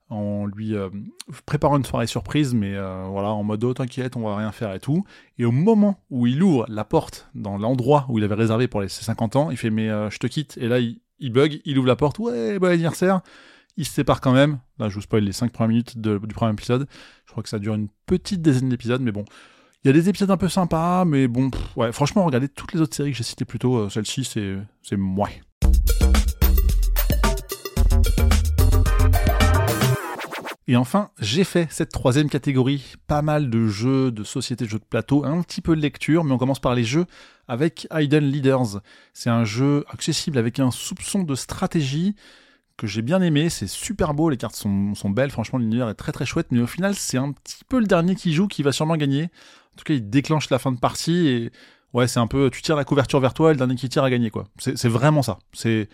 en 0.09 0.47
lui 0.47 0.75
euh, 0.75 0.89
préparant 1.47 1.77
une 1.77 1.85
soirée 1.85 2.07
surprise, 2.07 2.55
mais 2.55 2.75
euh, 2.75 3.05
voilà, 3.09 3.31
en 3.31 3.43
mode 3.43 3.65
oh 3.65 3.75
t'inquiète, 3.75 4.17
on 4.17 4.21
va 4.21 4.37
rien 4.37 4.53
faire 4.53 4.73
et 4.73 4.81
tout. 4.81 5.05
Et 5.39 5.45
au 5.45 5.53
moment 5.53 6.01
où 6.11 6.27
il 6.27 6.43
ouvre 6.43 6.65
la 6.69 6.85
porte 6.85 7.29
dans 7.35 7.59
l'endroit 7.59 8.07
où 8.09 8.19
il 8.19 8.25
avait 8.25 8.35
réservé 8.35 8.69
pour 8.69 8.81
les, 8.81 8.89
ses 8.89 9.05
50 9.05 9.37
ans, 9.37 9.51
il 9.51 9.57
fait 9.57 9.71
mais 9.71 9.89
je 9.89 10.19
te 10.19 10.27
quitte. 10.27 10.57
Et 10.59 10.69
là, 10.69 10.79
il, 10.81 11.33
bug, 11.33 11.61
il 11.65 11.79
ouvre 11.79 11.89
la 11.89 11.97
porte, 11.97 12.19
ouais, 12.19 12.59
bon 12.59 12.69
anniversaire. 12.69 13.21
Il 13.77 13.85
se 13.85 13.93
sépare 13.93 14.21
quand 14.21 14.33
même. 14.33 14.59
Là, 14.79 14.89
je 14.89 14.95
vous 14.95 15.03
spoil 15.03 15.23
les 15.23 15.33
5 15.33 15.53
premières 15.53 15.69
minutes 15.69 15.99
du 15.99 16.35
premier 16.35 16.53
épisode. 16.53 16.87
Je 17.27 17.33
crois 17.33 17.43
que 17.43 17.49
ça 17.49 17.59
dure 17.59 17.75
une 17.75 17.89
petite 18.07 18.41
dizaine 18.41 18.71
d'épisodes, 18.71 19.03
mais 19.03 19.13
bon, 19.13 19.25
il 19.87 19.89
y 19.89 19.91
a 19.91 19.93
des 19.93 20.09
épisodes 20.09 20.33
un 20.33 20.37
peu 20.37 20.49
sympas, 20.49 21.05
mais 21.05 21.29
bon, 21.29 21.49
ouais, 21.77 21.93
franchement, 21.93 22.25
regardez 22.25 22.49
toutes 22.49 22.73
les 22.73 22.81
autres 22.81 22.97
séries 22.97 23.13
que 23.13 23.17
j'ai 23.17 23.23
citées 23.23 23.45
plus 23.45 23.61
tôt, 23.61 23.77
euh, 23.77 23.89
celle-ci, 23.89 24.25
c'est, 24.25 24.57
c'est 24.83 24.97
moi. 24.97 25.29
Et 30.69 30.77
enfin, 30.77 31.11
j'ai 31.21 31.45
fait 31.45 31.69
cette 31.71 31.93
troisième 31.93 32.29
catégorie, 32.29 32.95
pas 33.07 33.23
mal 33.23 33.51
de 33.51 33.69
jeux 33.69 34.11
de 34.11 34.25
société, 34.25 34.65
de 34.65 34.71
jeux 34.71 34.81
de 34.81 34.85
plateau, 34.85 35.25
un 35.25 35.41
petit 35.43 35.61
peu 35.61 35.77
de 35.77 35.81
lecture, 35.81 36.25
mais 36.25 36.33
on 36.33 36.39
commence 36.39 36.59
par 36.59 36.75
les 36.75 36.83
jeux 36.83 37.07
avec 37.47 37.87
Hidden 37.93 38.25
Leaders. 38.25 38.81
C'est 39.15 39.31
un 39.31 39.45
jeu 39.45 39.85
accessible 39.89 40.39
avec 40.39 40.59
un 40.59 40.73
soupçon 40.73 41.23
de 41.23 41.35
stratégie 41.37 42.17
que 42.77 42.87
j'ai 42.87 43.01
bien 43.01 43.23
aimé, 43.23 43.49
c'est 43.49 43.69
super 43.69 44.13
beau, 44.13 44.29
les 44.29 44.37
cartes 44.37 44.57
sont, 44.57 45.11
belles, 45.11 45.31
franchement 45.31 45.59
l'univers 45.59 45.89
est 45.89 45.95
très 45.95 46.13
très 46.13 46.27
chouette, 46.27 46.49
mais 46.51 46.61
au 46.61 46.67
final 46.67 46.95
c'est 46.95 47.17
un 47.17 47.33
petit 47.33 47.65
peu 47.67 47.81
le 47.81 47.87
dernier 47.87 48.15
qui 48.17 48.35
joue 48.35 48.49
qui 48.49 48.63
va 48.63 48.73
sûrement 48.73 48.97
gagner. 48.97 49.25
En 49.25 49.77
tout 49.79 49.85
cas, 49.85 49.95
il 49.95 50.11
déclenche 50.11 50.51
la 50.51 50.59
fin 50.59 50.73
de 50.73 50.79
partie 50.79 51.29
et 51.29 51.53
ouais, 51.93 52.09
c'est 52.09 52.21
un 52.21 52.27
peu, 52.27 52.51
tu 52.51 52.61
tires 52.63 52.77
la 52.77 52.85
couverture 52.85 53.21
vers 53.21 53.35
toi 53.35 53.51
et 53.51 53.55
le 53.55 53.59
dernier 53.59 53.77
qui 53.77 53.89
tire 53.89 54.05
a 54.05 54.11
gagné, 54.11 54.31
quoi. 54.31 54.47
C'est 54.59 54.89
vraiment 54.89 55.23
ça. 55.23 55.39
C'est, 55.53 55.89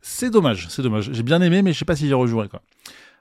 c'est 0.00 0.30
dommage, 0.30 0.68
c'est 0.70 0.82
dommage. 0.82 1.10
J'ai 1.12 1.22
bien 1.22 1.40
aimé, 1.42 1.62
mais 1.62 1.72
je 1.72 1.78
sais 1.78 1.84
pas 1.84 1.96
si 1.96 2.06
j'y 2.06 2.14
rejouerai, 2.14 2.48
quoi. 2.48 2.62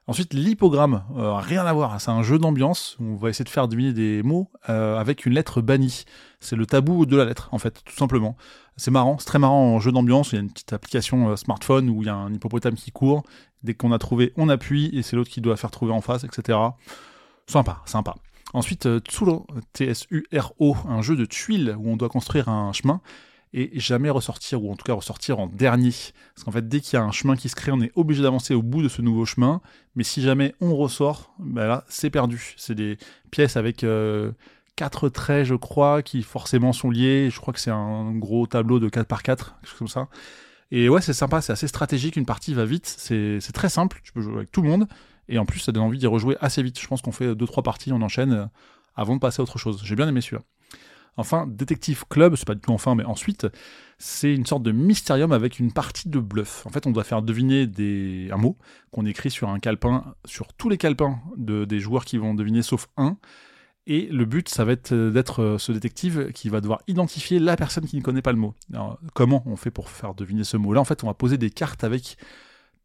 Ensuite, 0.07 0.35
l'hypogramme, 0.35 1.03
euh, 1.17 1.33
rien 1.33 1.65
à 1.65 1.74
voir, 1.74 2.00
c'est 2.00 2.12
un 2.12 2.21
jeu 2.21 2.38
d'ambiance 2.38 2.95
on 3.00 3.15
va 3.15 3.29
essayer 3.29 3.43
de 3.43 3.50
faire 3.50 3.67
deviner 3.67 3.91
des 3.91 4.21
mots 4.21 4.51
euh, 4.69 5.00
avec 5.00 5.25
une 5.25 5.33
lettre 5.33 5.62
bannie. 5.62 6.05
C'est 6.39 6.55
le 6.55 6.67
tabou 6.67 7.07
de 7.07 7.17
la 7.17 7.25
lettre, 7.25 7.50
en 7.51 7.57
fait, 7.57 7.81
tout 7.83 7.95
simplement. 7.95 8.38
C'est 8.77 8.91
marrant, 8.91 9.17
c'est 9.17 9.25
très 9.25 9.39
marrant 9.39 9.74
en 9.74 9.79
jeu 9.79 9.91
d'ambiance, 9.91 10.31
il 10.31 10.35
y 10.35 10.38
a 10.38 10.41
une 10.41 10.51
petite 10.51 10.74
application 10.74 11.29
euh, 11.29 11.35
smartphone 11.35 11.89
où 11.89 12.03
il 12.03 12.05
y 12.05 12.09
a 12.09 12.15
un 12.15 12.31
hippopotame 12.31 12.75
qui 12.75 12.91
court, 12.91 13.24
dès 13.63 13.74
qu'on 13.74 13.91
a 13.91 13.97
trouvé, 13.97 14.31
on 14.38 14.47
appuie, 14.47 14.91
et 14.93 15.01
c'est 15.01 15.15
l'autre 15.15 15.31
qui 15.31 15.41
doit 15.41 15.57
faire 15.57 15.71
trouver 15.71 15.91
en 15.91 16.01
face, 16.01 16.24
etc. 16.24 16.59
Sympa, 17.47 17.81
sympa. 17.85 18.13
Ensuite, 18.53 18.88
Tsuro, 19.00 19.47
T-S-U-R-O, 19.74 20.77
un 20.88 21.01
jeu 21.01 21.15
de 21.15 21.25
tuiles 21.25 21.75
où 21.79 21.89
on 21.89 21.97
doit 21.97 22.09
construire 22.09 22.47
un 22.47 22.74
chemin 22.74 23.01
et 23.57 23.79
jamais 23.79 24.09
ressortir, 24.09 24.62
ou 24.62 24.71
en 24.71 24.75
tout 24.75 24.83
cas 24.83 24.93
ressortir 24.93 25.39
en 25.39 25.47
dernier. 25.47 25.93
Parce 26.33 26.43
qu'en 26.43 26.51
fait, 26.51 26.67
dès 26.67 26.81
qu'il 26.81 27.00
y 27.00 27.01
a 27.01 27.05
un 27.05 27.12
chemin 27.12 27.38
qui 27.38 27.47
se 27.47 27.55
crée, 27.55 27.71
on 27.71 27.79
est 27.79 27.93
obligé 27.95 28.21
d'avancer 28.21 28.53
au 28.53 28.62
bout 28.62 28.83
de 28.83 28.89
ce 28.89 29.01
nouveau 29.01 29.25
chemin, 29.25 29.62
mais 29.95 30.03
si 30.03 30.21
jamais 30.21 30.53
on 30.59 30.75
ressort, 30.75 31.33
ben 31.39 31.65
là, 31.65 31.85
c'est 31.88 32.09
perdu. 32.09 32.53
C'est 32.57 32.75
des 32.75 32.97
pièces 33.31 33.55
avec 33.55 33.85
euh, 33.85 34.33
quatre 34.75 35.07
traits, 35.07 35.45
je 35.45 35.55
crois, 35.55 36.01
qui 36.01 36.21
forcément 36.21 36.74
sont 36.74 36.89
liés. 36.89 37.29
Je 37.31 37.39
crois 37.39 37.53
que 37.53 37.62
c'est 37.62 37.71
un 37.71 38.12
gros 38.12 38.45
tableau 38.45 38.79
de 38.79 38.89
4 38.89 39.07
par 39.07 39.24
4, 39.24 39.55
quelque 39.62 39.69
chose 39.69 39.79
comme 39.79 39.88
ça. 39.88 40.09
Et 40.71 40.89
ouais, 40.89 41.00
c'est 41.00 41.13
sympa, 41.13 41.39
c'est 41.39 41.53
assez 41.53 41.69
stratégique, 41.69 42.17
une 42.17 42.25
partie 42.25 42.53
va 42.53 42.65
vite, 42.65 42.88
c'est 42.97 43.39
très 43.53 43.69
simple, 43.69 44.01
tu 44.03 44.12
peux 44.12 44.21
jouer 44.21 44.35
avec 44.35 44.51
tout 44.51 44.63
le 44.63 44.67
monde, 44.67 44.88
et 45.29 45.38
en 45.38 45.45
plus, 45.45 45.59
ça 45.59 45.71
donne 45.71 45.83
envie 45.83 46.00
d'y 46.00 46.07
rejouer 46.07 46.35
assez 46.41 46.62
vite. 46.62 46.79
Je 46.81 46.88
pense 46.88 47.01
qu'on 47.01 47.13
fait 47.13 47.33
2-3 47.33 47.63
parties, 47.63 47.93
on 47.93 48.01
enchaîne, 48.01 48.33
euh, 48.33 48.45
avant 48.95 49.15
de 49.15 49.19
passer 49.21 49.39
à 49.39 49.43
autre 49.43 49.59
chose. 49.59 49.81
J'ai 49.83 49.95
bien 49.95 50.07
aimé 50.07 50.19
celui-là. 50.19 50.41
Enfin, 51.17 51.48
Detective 51.48 52.03
Club, 52.10 52.36
c'est 52.36 52.48
pas 52.48 52.55
du 52.55 52.62
tout 52.62 52.72
enfin, 52.72 52.95
mais 52.95 53.05
ensuite, 53.05 53.48
c'est 53.98 54.34
une 54.34 54.45
sorte 54.45 54.63
de 54.63 54.72
mystérium 54.72 55.31
avec 55.31 55.60
une 55.60 55.72
partie 55.72 56.10
de 56.10 56.19
bluff. 56.19 56.65
En 56.65 56.69
fait, 56.69 56.86
on 56.88 56.91
doit 56.91 57.05
faire 57.05 57.22
deviner 57.22 57.69
un 58.31 58.38
mot 58.38 58.57
qu'on 58.91 59.05
écrit 59.05 59.31
sur 59.31 59.50
un 59.50 59.60
calepin, 59.60 60.15
sur 60.25 60.53
tous 60.53 60.69
les 60.69 60.77
calepins 60.77 61.19
de... 61.38 61.65
des 61.65 61.79
joueurs 61.79 62.05
qui 62.05 62.17
vont 62.17 62.34
deviner, 62.34 62.62
sauf 62.62 62.88
un. 62.98 63.17
Et 63.88 64.07
le 64.07 64.25
but, 64.25 64.50
ça 64.50 64.65
va 64.65 64.72
être 64.72 64.93
d'être 64.93 65.43
euh, 65.43 65.57
ce 65.60 65.72
détective 65.72 66.31
qui 66.34 66.50
va 66.50 66.60
devoir 66.60 66.81
identifier 66.88 67.38
la 67.38 67.55
personne 67.55 67.86
qui 67.86 67.98
ne 67.98 68.01
connaît 68.01 68.24
pas 68.24 68.31
le 68.31 68.39
mot. 68.39 68.55
Comment 69.13 69.43
on 69.45 69.55
fait 69.55 69.69
pour 69.69 69.89
faire 69.89 70.15
deviner 70.15 70.43
ce 70.43 70.57
mot-là? 70.57 70.81
En 70.81 70.86
fait, 70.86 71.03
on 71.03 71.07
va 71.07 71.13
poser 71.13 71.38
des 71.38 71.51
cartes 71.51 71.84
avec 71.84 72.17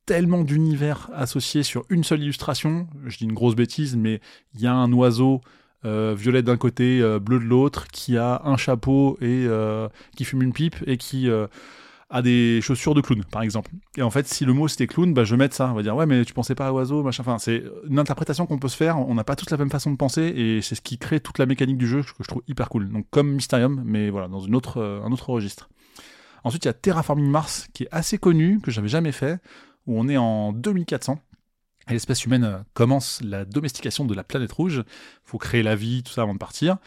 tellement 0.04 0.44
d'univers 0.44 1.08
associés 1.14 1.62
sur 1.62 1.84
une 1.88 2.04
seule 2.04 2.22
illustration. 2.22 2.86
Je 3.06 3.16
dis 3.16 3.24
une 3.24 3.32
grosse 3.32 3.54
bêtise, 3.54 3.96
mais 3.96 4.20
il 4.54 4.60
y 4.60 4.66
a 4.66 4.74
un 4.74 4.92
oiseau 4.92 5.40
euh, 5.84 6.14
violet 6.16 6.42
d'un 6.42 6.56
côté, 6.56 7.00
euh, 7.00 7.18
bleu 7.18 7.38
de 7.38 7.44
l'autre, 7.44 7.88
qui 7.88 8.18
a 8.18 8.42
un 8.44 8.56
chapeau 8.56 9.16
et 9.20 9.46
euh, 9.46 9.88
qui 10.16 10.24
fume 10.24 10.42
une 10.42 10.52
pipe 10.52 10.76
et 10.86 10.96
qui 10.96 11.28
a 12.12 12.22
des 12.22 12.60
chaussures 12.60 12.94
de 12.94 13.00
clown, 13.00 13.24
par 13.24 13.42
exemple. 13.42 13.70
Et 13.96 14.02
en 14.02 14.10
fait, 14.10 14.26
si 14.26 14.44
le 14.44 14.52
mot 14.52 14.66
c'était 14.68 14.86
clown, 14.86 15.14
bah, 15.14 15.24
je 15.24 15.30
vais 15.32 15.38
mettre 15.38 15.54
ça. 15.54 15.70
On 15.70 15.74
va 15.74 15.82
dire, 15.82 15.94
ouais, 15.94 16.06
mais 16.06 16.24
tu 16.24 16.34
pensais 16.34 16.54
pas 16.54 16.66
à 16.66 16.72
oiseau, 16.72 17.02
machin. 17.02 17.22
Enfin, 17.22 17.38
c'est 17.38 17.62
une 17.88 17.98
interprétation 17.98 18.46
qu'on 18.46 18.58
peut 18.58 18.68
se 18.68 18.76
faire. 18.76 18.98
On 18.98 19.14
n'a 19.14 19.24
pas 19.24 19.36
tous 19.36 19.48
la 19.50 19.56
même 19.56 19.70
façon 19.70 19.90
de 19.90 19.96
penser 19.96 20.22
et 20.22 20.60
c'est 20.60 20.74
ce 20.74 20.80
qui 20.80 20.98
crée 20.98 21.20
toute 21.20 21.38
la 21.38 21.46
mécanique 21.46 21.78
du 21.78 21.86
jeu 21.86 22.02
que 22.02 22.24
je 22.24 22.28
trouve 22.28 22.42
hyper 22.48 22.68
cool. 22.68 22.90
Donc, 22.90 23.06
comme 23.10 23.32
Mysterium, 23.32 23.82
mais 23.84 24.10
voilà, 24.10 24.28
dans 24.28 24.40
une 24.40 24.54
autre, 24.54 24.82
un 24.82 25.12
autre 25.12 25.30
registre. 25.30 25.70
Ensuite, 26.42 26.64
il 26.64 26.68
y 26.68 26.70
a 26.70 26.74
Terraforming 26.74 27.30
Mars, 27.30 27.68
qui 27.72 27.84
est 27.84 27.88
assez 27.92 28.18
connu, 28.18 28.60
que 28.60 28.70
j'avais 28.70 28.88
jamais 28.88 29.12
fait, 29.12 29.38
où 29.86 29.98
on 29.98 30.08
est 30.08 30.16
en 30.16 30.52
2400 30.52 31.20
l'espèce 31.92 32.24
humaine 32.24 32.44
euh, 32.44 32.58
commence 32.74 33.20
la 33.22 33.44
domestication 33.44 34.04
de 34.04 34.14
la 34.14 34.24
planète 34.24 34.52
rouge. 34.52 34.84
Il 34.86 35.30
faut 35.30 35.38
créer 35.38 35.62
la 35.62 35.76
vie, 35.76 36.02
tout 36.02 36.12
ça 36.12 36.22
avant 36.22 36.34
de 36.34 36.38
partir. 36.38 36.78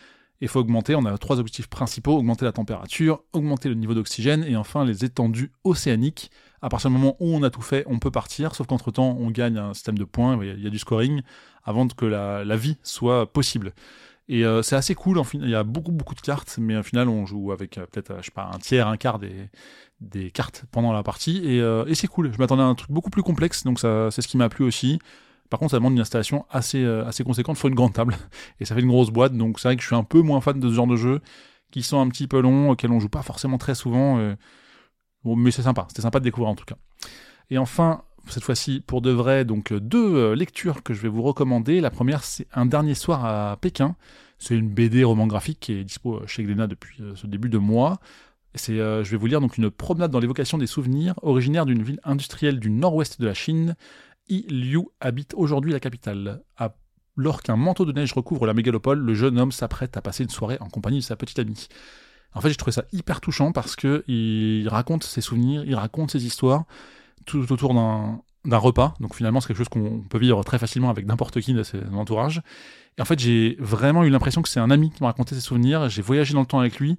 Il 0.41 0.49
faut 0.49 0.59
augmenter, 0.59 0.93
on 0.95 1.05
a 1.05 1.17
trois 1.17 1.39
objectifs 1.39 1.67
principaux, 1.67 2.17
augmenter 2.17 2.43
la 2.43 2.51
température, 2.51 3.23
augmenter 3.31 3.69
le 3.69 3.75
niveau 3.75 3.93
d'oxygène 3.93 4.43
et 4.43 4.57
enfin 4.57 4.83
les 4.83 5.05
étendues 5.05 5.53
océaniques. 5.63 6.31
À 6.61 6.69
partir 6.69 6.89
du 6.89 6.97
moment 6.97 7.15
où 7.19 7.33
on 7.33 7.43
a 7.43 7.49
tout 7.49 7.61
fait, 7.61 7.85
on 7.87 7.99
peut 7.99 8.11
partir, 8.11 8.53
sauf 8.53 8.67
qu'entre-temps, 8.67 9.17
on 9.19 9.31
gagne 9.31 9.57
un 9.57 9.73
système 9.73 9.97
de 9.97 10.03
points, 10.03 10.37
il 10.43 10.61
y 10.61 10.67
a 10.67 10.69
du 10.69 10.79
scoring, 10.79 11.21
avant 11.63 11.87
que 11.87 12.05
la, 12.05 12.55
vie 12.57 12.77
soit 12.83 13.31
possible. 13.31 13.73
Et 14.29 14.45
euh, 14.45 14.61
c'est 14.61 14.77
assez 14.77 14.95
cool, 14.95 15.21
il 15.33 15.49
y 15.49 15.55
a 15.55 15.63
beaucoup 15.63 15.91
beaucoup 15.91 16.15
de 16.15 16.21
cartes, 16.21 16.57
mais 16.57 16.77
au 16.77 16.83
final 16.83 17.09
on 17.09 17.25
joue 17.25 17.51
avec 17.51 17.77
euh, 17.77 17.85
peut-être, 17.85 18.15
je 18.19 18.25
sais 18.25 18.31
pas, 18.31 18.49
un 18.53 18.57
tiers, 18.57 18.87
un 18.87 18.95
quart 18.95 19.19
des, 19.19 19.49
des 20.03 20.31
cartes 20.31 20.65
pendant 20.71 20.93
la 20.93 21.03
partie 21.03 21.37
et, 21.45 21.61
euh, 21.61 21.85
et 21.87 21.95
c'est 21.95 22.07
cool. 22.07 22.31
Je 22.33 22.37
m'attendais 22.37 22.61
à 22.61 22.65
un 22.65 22.75
truc 22.75 22.91
beaucoup 22.91 23.09
plus 23.09 23.23
complexe, 23.23 23.63
donc 23.63 23.79
ça, 23.79 24.09
c'est 24.11 24.21
ce 24.21 24.27
qui 24.27 24.37
m'a 24.37 24.49
plu 24.49 24.63
aussi. 24.65 24.99
Par 25.49 25.59
contre, 25.59 25.71
ça 25.71 25.77
demande 25.77 25.93
une 25.93 25.99
installation 25.99 26.45
assez, 26.49 26.83
euh, 26.83 27.05
assez 27.05 27.23
conséquente. 27.23 27.57
Il 27.57 27.59
faut 27.59 27.67
une 27.67 27.75
grande 27.75 27.93
table 27.93 28.15
et 28.59 28.65
ça 28.65 28.75
fait 28.75 28.81
une 28.81 28.87
grosse 28.87 29.11
boîte, 29.11 29.33
donc 29.33 29.59
c'est 29.59 29.67
vrai 29.67 29.75
que 29.75 29.81
je 29.81 29.87
suis 29.87 29.95
un 29.95 30.03
peu 30.03 30.21
moins 30.21 30.41
fan 30.41 30.59
de 30.59 30.69
ce 30.69 30.73
genre 30.73 30.87
de 30.87 30.95
jeux 30.95 31.21
qui 31.71 31.83
sont 31.83 31.99
un 31.99 32.07
petit 32.09 32.27
peu 32.27 32.39
longs, 32.41 32.71
auxquels 32.71 32.91
on 32.91 32.99
joue 32.99 33.09
pas 33.09 33.23
forcément 33.23 33.57
très 33.57 33.75
souvent. 33.75 34.19
Euh. 34.19 34.35
Mais 35.25 35.51
c'est 35.51 35.63
sympa, 35.63 35.85
c'était 35.87 36.01
sympa 36.01 36.19
de 36.19 36.25
découvrir 36.25 36.49
en 36.49 36.55
tout 36.55 36.65
cas. 36.65 36.75
Et 37.49 37.57
enfin, 37.57 38.03
cette 38.33 38.43
fois-ci 38.43 38.81
pour 38.85 39.01
de 39.01 39.11
vrai, 39.11 39.45
donc 39.45 39.71
deux 39.71 40.33
lectures 40.33 40.83
que 40.83 40.93
je 40.93 41.01
vais 41.01 41.09
vous 41.09 41.21
recommander. 41.21 41.79
La 41.81 41.91
première, 41.91 42.23
c'est 42.23 42.47
Un 42.53 42.65
dernier 42.65 42.95
soir 42.95 43.25
à 43.25 43.57
Pékin. 43.57 43.95
C'est 44.39 44.55
une 44.55 44.69
BD 44.69 45.03
roman 45.03 45.27
graphique 45.27 45.59
qui 45.61 45.73
est 45.73 45.83
dispo 45.83 46.25
chez 46.27 46.43
Glénat 46.43 46.67
depuis 46.67 47.01
ce 47.15 47.27
début 47.27 47.49
de 47.49 47.57
mois. 47.57 47.99
C'est, 48.55 48.79
euh, 48.79 49.03
je 49.03 49.11
vais 49.11 49.17
vous 49.17 49.25
lire 49.25 49.41
donc 49.41 49.57
une 49.57 49.71
promenade 49.71 50.11
dans 50.11 50.19
l'évocation 50.19 50.57
des 50.57 50.67
souvenirs, 50.67 51.15
originaire 51.21 51.65
d'une 51.65 51.81
ville 51.81 51.99
industrielle 52.03 52.59
du 52.59 52.69
nord-ouest 52.69 53.19
de 53.19 53.25
la 53.25 53.33
Chine. 53.33 53.75
Yi 54.29 54.45
Liu 54.47 54.81
habite 54.99 55.33
aujourd'hui 55.35 55.71
la 55.71 55.79
capitale. 55.79 56.41
Alors 56.57 57.41
qu'un 57.41 57.55
manteau 57.55 57.85
de 57.85 57.91
neige 57.91 58.13
recouvre 58.13 58.45
la 58.45 58.53
mégalopole, 58.53 58.99
le 58.99 59.13
jeune 59.13 59.39
homme 59.39 59.51
s'apprête 59.51 59.97
à 59.97 60.01
passer 60.01 60.23
une 60.23 60.29
soirée 60.29 60.57
en 60.59 60.67
compagnie 60.67 60.99
de 60.99 61.03
sa 61.03 61.15
petite 61.15 61.39
amie. 61.39 61.67
En 62.33 62.41
fait, 62.41 62.49
j'ai 62.49 62.55
trouvé 62.55 62.71
ça 62.71 62.85
hyper 62.91 63.21
touchant 63.21 63.51
parce 63.51 63.75
que 63.75 64.03
il 64.07 64.67
raconte 64.67 65.03
ses 65.03 65.21
souvenirs, 65.21 65.63
il 65.65 65.75
raconte 65.75 66.11
ses 66.11 66.25
histoires, 66.25 66.65
tout 67.25 67.51
autour 67.51 67.73
d'un, 67.73 68.19
repas. 68.57 68.93
Donc 68.99 69.15
finalement, 69.15 69.41
c'est 69.41 69.47
quelque 69.47 69.57
chose 69.57 69.69
qu'on 69.69 70.01
peut 70.09 70.17
vivre 70.17 70.43
très 70.43 70.59
facilement 70.59 70.89
avec 70.89 71.05
n'importe 71.05 71.39
qui 71.41 71.53
de 71.53 71.63
son 71.63 71.93
entourage. 71.93 72.41
Et 72.97 73.01
en 73.01 73.05
fait, 73.05 73.19
j'ai 73.19 73.55
vraiment 73.59 74.03
eu 74.03 74.09
l'impression 74.09 74.41
que 74.41 74.49
c'est 74.49 74.59
un 74.59 74.69
ami 74.69 74.91
qui 74.91 75.01
m'a 75.01 75.07
raconté 75.07 75.35
ses 75.35 75.41
souvenirs. 75.41 75.89
J'ai 75.89 76.01
voyagé 76.01 76.33
dans 76.33 76.41
le 76.41 76.45
temps 76.45 76.59
avec 76.59 76.79
lui. 76.79 76.97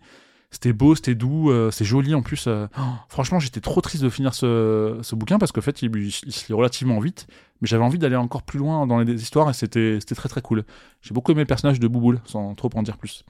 C'était 0.51 0.73
beau, 0.73 0.95
c'était 0.95 1.17
doux, 1.17 1.51
euh, 1.51 1.73
c'est 1.73 1.85
joli 1.85 2.15
en 2.15 2.23
plus. 2.23 2.45
Euh. 2.47 2.69
Oh, 2.79 2.83
franchement, 3.09 3.41
j'étais 3.41 3.61
trop 3.61 3.81
triste 3.81 4.05
de 4.05 4.09
finir 4.09 4.35
ce, 4.35 5.01
ce 5.03 5.17
bouquin 5.17 5.39
parce 5.39 5.51
qu'en 5.51 5.61
fait, 5.61 5.83
il, 5.83 5.91
il, 5.97 6.13
se 6.13 6.47
lit 6.47 6.55
relativement 6.55 7.01
vite. 7.01 7.27
Mais 7.61 7.67
j'avais 7.67 7.83
envie 7.83 7.99
d'aller 7.99 8.15
encore 8.17 8.45
plus 8.45 8.61
loin 8.61 8.87
dans 8.87 8.99
les 8.99 9.21
histoires 9.21 9.51
et 9.51 9.53
c'était 9.53 9.99
très 9.99 10.29
très 10.29 10.43
cool. 10.43 10.65
J'ai 11.03 11.13
beaucoup 11.13 11.33
aimé 11.33 11.41
le 11.41 11.47
personnage 11.47 11.81
de 11.81 11.89
Bouboule, 11.89 12.21
sans 12.25 12.55
trop 12.55 12.71
en 12.75 12.83
dire 12.83 12.99
plus. 12.99 13.25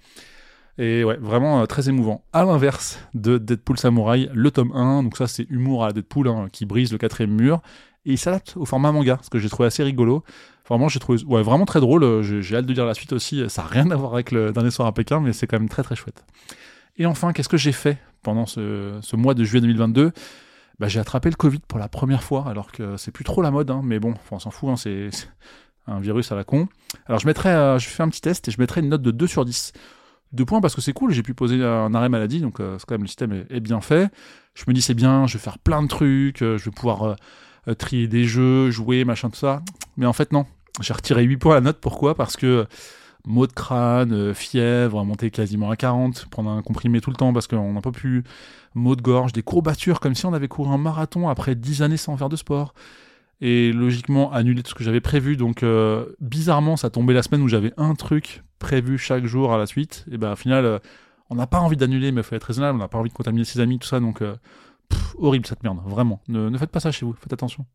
Et 0.79 1.05
ouais, 1.05 1.17
vraiment 1.17 1.61
euh, 1.61 1.67
très 1.67 1.89
émouvant. 1.89 2.25
À 2.33 2.45
l'inverse 2.45 2.99
de 3.15 3.39
Deadpool 3.39 3.79
Samurai, 3.79 4.29
le 4.33 4.51
tome 4.51 4.73
1, 4.73 5.05
donc 5.05 5.17
ça 5.17 5.27
c'est 5.27 5.49
humour 5.51 5.85
à 5.85 5.93
Deadpool 5.93 6.29
hein, 6.29 6.49
qui 6.53 6.67
brise 6.67 6.93
le 6.93 6.99
quatrième 6.99 7.33
mur. 7.33 7.61
Et 8.07 8.13
il 8.13 8.19
s'adapte 8.19 8.55
au 8.57 8.65
format 8.65 8.93
manga, 8.93 9.19
ce 9.23 9.31
que 9.31 9.39
j'ai 9.39 9.49
trouvé 9.49 9.67
assez 9.67 9.83
rigolo. 9.83 10.25
Vraiment, 10.69 10.89
j'ai 10.89 10.99
trouvé 10.99 11.23
ouais, 11.25 11.43
vraiment 11.43 11.65
très 11.65 11.81
drôle. 11.81 12.23
J'ai 12.23 12.57
hâte 12.57 12.67
de 12.67 12.73
lire 12.73 12.87
la 12.87 12.95
suite 12.95 13.13
aussi. 13.13 13.49
Ça 13.49 13.63
n'a 13.63 13.69
rien 13.69 13.91
à 13.91 13.97
voir 13.97 14.15
avec 14.15 14.31
le 14.31 14.53
dernier 14.53 14.71
soir 14.71 14.89
à 14.89 14.93
Pékin, 14.93 15.21
mais 15.21 15.33
c'est 15.33 15.47
quand 15.47 15.59
même 15.59 15.69
très 15.69 15.83
très 15.83 15.97
chouette. 15.97 16.25
Et 16.97 17.07
enfin, 17.07 17.33
qu'est-ce 17.33 17.49
que 17.49 17.57
j'ai 17.57 17.73
fait 17.73 17.99
pendant 18.23 18.47
ce, 18.47 19.17
mois 19.17 19.35
de 19.35 19.45
juillet 19.45 19.61
2022 19.63 20.13
bah, 20.79 20.89
J'ai 20.89 21.01
attrapé 21.01 21.31
le 21.31 21.37
Covid 21.37 21.61
pour 21.67 21.79
la 21.79 21.89
première 21.89 22.23
fois, 22.23 22.45
alors 22.49 22.73
que 22.73 22.97
c'est 22.97 23.11
plus 23.11 23.25
trop 23.25 23.43
la 23.43 23.51
mode, 23.51 23.71
hein, 23.71 23.81
mais 23.85 23.99
bon, 23.99 24.15
on 24.31 24.39
s'en 24.39 24.51
fout, 24.51 24.71
hein, 24.71 24.77
c'est 24.77 25.11
un 25.87 26.01
virus 26.01 26.33
à 26.33 26.35
la 26.35 26.45
con. 26.45 26.69
Alors 27.07 27.21
je 27.21 27.27
mettrai, 27.27 27.51
euh, 27.51 27.79
je 27.79 27.89
fais 27.89 28.03
un 28.03 28.09
petit 28.09 28.21
test 28.21 28.49
et 28.49 28.51
je 28.51 28.61
mettrai 28.61 28.81
une 28.81 28.89
note 28.89 29.03
de 29.03 29.11
2 29.11 29.27
sur 29.27 29.45
10. 29.45 29.73
Deux 30.35 30.45
points 30.45 30.61
parce 30.61 30.75
que 30.75 30.81
c'est 30.81 30.93
cool, 30.93 31.13
j'ai 31.13 31.23
pu 31.23 31.33
poser 31.33 31.63
un 31.65 31.95
arrêt 31.95 32.09
maladie, 32.09 32.41
donc 32.41 32.61
euh, 32.61 32.77
c'est 32.79 32.87
quand 32.87 32.95
même 32.95 33.03
le 33.03 33.09
système 33.09 33.45
est, 33.49 33.61
bien 33.61 33.81
fait. 33.81 34.11
Je 34.55 34.65
me 34.69 34.75
dis 34.75 34.83
c'est 34.83 34.95
bien, 34.95 35.27
je 35.27 35.35
vais 35.35 35.43
faire 35.43 35.59
plein 35.59 35.83
de 35.83 35.89
trucs, 35.89 36.43
euh, 36.43 36.59
je 36.59 36.67
vais 36.67 36.71
pouvoir 36.71 37.17
trier 37.79 38.09
des 38.09 38.25
jeux, 38.25 38.71
jouer, 38.71 39.05
machin, 39.05 39.31
tout 39.31 39.39
ça. 39.39 39.63
Mais 39.97 40.07
en 40.07 40.13
fait 40.13 40.33
non, 40.33 40.45
j'ai 40.81 40.93
retiré 40.93 41.23
8 41.23 41.37
points 41.39 41.53
à 41.53 41.55
la 41.57 41.61
note, 41.63 41.79
pourquoi? 41.81 42.15
Parce 42.15 42.37
que 42.37 42.67
maux 43.27 43.47
de 43.47 43.53
crâne, 43.53 44.13
euh, 44.13 44.35
fièvre, 44.35 45.03
monter 45.05 45.31
quasiment 45.31 45.71
à 45.71 45.77
40, 45.77 46.27
prendre 46.31 46.51
un 46.51 46.63
comprimé 46.63 47.01
tout 47.01 47.11
le 47.11 47.17
temps 47.17 47.33
parce 47.33 47.47
qu'on 47.47 47.73
n'a 47.73 47.81
pas 47.81 47.91
pu, 47.93 48.25
maux 48.75 48.97
de 48.97 49.03
gorge, 49.03 49.33
des 49.33 49.43
courbatures 49.43 50.01
comme 50.01 50.15
si 50.15 50.27
on 50.27 50.35
avait 50.35 50.49
couru 50.49 50.71
un 50.73 50.79
marathon 50.79 51.29
après 51.29 51.55
10 51.55 51.83
années 51.83 51.97
sans 51.97 52.17
faire 52.17 52.29
de 52.29 52.37
sport. 52.37 52.75
Et 53.47 53.73
logiquement 53.73 54.33
annuler 54.33 54.63
tout 54.63 54.71
ce 54.71 54.75
que 54.75 54.85
j'avais 54.85 55.03
prévu. 55.03 55.37
Donc 55.37 55.63
euh, 55.63 56.07
bizarrement, 56.19 56.79
ça 56.79 56.89
tombait 56.89 57.13
la 57.13 57.23
semaine 57.23 57.43
où 57.43 57.49
j'avais 57.49 57.75
un 57.77 57.95
truc 57.95 58.43
prévu 58.59 58.97
chaque 58.97 59.27
jour 59.27 59.53
à 59.53 59.59
la 59.59 59.67
suite. 59.67 60.07
Et 60.11 60.17
ben 60.17 60.33
au 60.33 60.37
final, 60.37 60.65
euh, 60.65 60.79
on 61.29 61.35
n'a 61.35 61.47
pas 61.47 61.59
envie 61.61 61.77
d'annuler, 61.77 62.11
mais 62.11 62.23
il 62.23 62.25
faut 62.25 62.35
être 62.35 62.45
raisonnable. 62.45 62.77
On 62.77 62.83
n'a 62.83 62.89
pas 62.89 62.97
envie 62.97 63.11
de 63.11 63.15
contaminer 63.15 63.45
ses 63.45 63.61
amis, 63.61 63.79
tout 63.79 63.89
ça. 63.89 64.01
Donc 64.01 64.23
horrible 65.19 65.47
cette 65.47 65.63
merde, 65.63 65.79
vraiment. 65.85 66.23
ne 66.29 66.57
faites 66.57 66.71
pas 66.71 66.81
ça 66.81 66.91
chez 66.91 67.05
vous, 67.05 67.15
faites 67.21 67.35
attention. 67.35 67.67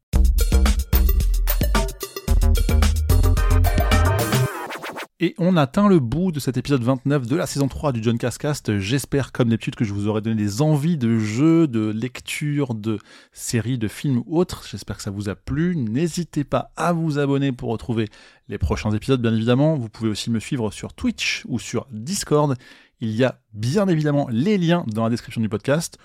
Et 5.21 5.35
on 5.37 5.57
atteint 5.57 5.89
le 5.89 5.99
bout 5.99 6.31
de 6.31 6.39
cet 6.39 6.55
épisode 6.55 6.81
29 6.81 7.27
de 7.27 7.35
la 7.35 7.45
saison 7.45 7.67
3 7.67 7.91
du 7.91 8.01
John 8.01 8.17
Cascast. 8.17 8.79
J'espère, 8.79 9.33
comme 9.33 9.49
d'habitude, 9.49 9.75
que 9.75 9.83
je 9.83 9.93
vous 9.93 10.07
aurai 10.07 10.21
donné 10.21 10.37
des 10.37 10.61
envies 10.61 10.95
de 10.95 11.19
jeux, 11.19 11.67
de 11.67 11.89
lecture, 11.89 12.73
de 12.73 12.99
séries, 13.33 13.77
de 13.77 13.89
films 13.89 14.23
ou 14.25 14.39
autres. 14.39 14.65
J'espère 14.71 14.95
que 14.95 15.03
ça 15.03 15.11
vous 15.11 15.27
a 15.27 15.35
plu. 15.35 15.75
N'hésitez 15.75 16.45
pas 16.45 16.71
à 16.77 16.93
vous 16.93 17.19
abonner 17.19 17.51
pour 17.51 17.69
retrouver 17.69 18.07
les 18.47 18.57
prochains 18.57 18.91
épisodes, 18.91 19.21
bien 19.21 19.35
évidemment. 19.35 19.75
Vous 19.75 19.89
pouvez 19.89 20.09
aussi 20.09 20.31
me 20.31 20.39
suivre 20.39 20.71
sur 20.71 20.93
Twitch 20.93 21.43
ou 21.49 21.59
sur 21.59 21.85
Discord. 21.91 22.55
Il 23.01 23.11
y 23.11 23.25
a 23.25 23.41
bien 23.51 23.89
évidemment 23.89 24.29
les 24.31 24.57
liens 24.57 24.85
dans 24.87 25.03
la 25.03 25.09
description 25.09 25.41
du 25.41 25.49
podcast. 25.49 25.97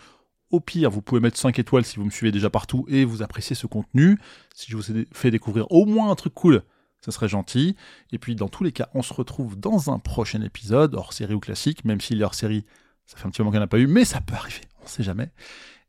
Au 0.51 0.59
pire, 0.59 0.91
vous 0.91 1.03
pouvez 1.03 1.21
mettre 1.21 1.39
5 1.39 1.57
étoiles 1.61 1.85
si 1.85 1.99
vous 1.99 2.05
me 2.05 2.11
suivez 2.11 2.33
déjà 2.33 2.51
partout 2.51 2.85
et 2.89 3.05
vous 3.05 3.23
appréciez 3.23 3.55
ce 3.55 3.69
contenu. 3.69 4.19
Si 4.57 4.73
je 4.73 4.77
vous 4.77 4.91
ai 4.91 5.07
fait 5.13 5.31
découvrir 5.31 5.71
au 5.71 5.87
moins 5.87 6.11
un 6.11 6.17
truc 6.17 6.35
cool, 6.35 6.65
ça 7.05 7.13
serait 7.13 7.29
gentil. 7.29 7.77
Et 8.13 8.19
puis 8.19 8.35
dans 8.35 8.49
tous 8.49 8.65
les 8.65 8.73
cas, 8.73 8.89
on 8.95 9.03
se 9.03 9.13
retrouve 9.13 9.59
dans 9.59 9.91
un 9.91 9.99
prochain 9.99 10.41
épisode, 10.41 10.95
hors 10.95 11.13
série 11.13 11.35
ou 11.35 11.41
classique, 11.41 11.85
même 11.85 12.01
s'il 12.01 12.21
est 12.21 12.25
hors 12.25 12.35
série, 12.35 12.65
ça 13.05 13.19
fait 13.19 13.27
un 13.27 13.31
petit 13.31 13.43
moment 13.43 13.51
qu'il 13.51 13.59
n'y 13.59 13.63
en 13.63 13.67
a 13.67 13.69
pas 13.69 13.79
eu, 13.79 13.87
mais 13.87 14.07
ça 14.07 14.23
peut 14.23 14.35
arriver, 14.35 14.63
on 14.81 14.85
ne 14.85 14.89
sait 14.89 15.03
jamais. 15.03 15.31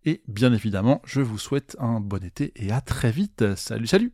Et 0.03 0.21
bien 0.27 0.51
évidemment, 0.53 1.01
je 1.05 1.21
vous 1.21 1.37
souhaite 1.37 1.77
un 1.79 2.01
bon 2.01 2.23
été 2.23 2.51
et 2.57 2.71
à 2.71 2.81
très 2.81 3.11
vite. 3.11 3.55
Salut, 3.55 3.87
salut 3.87 4.11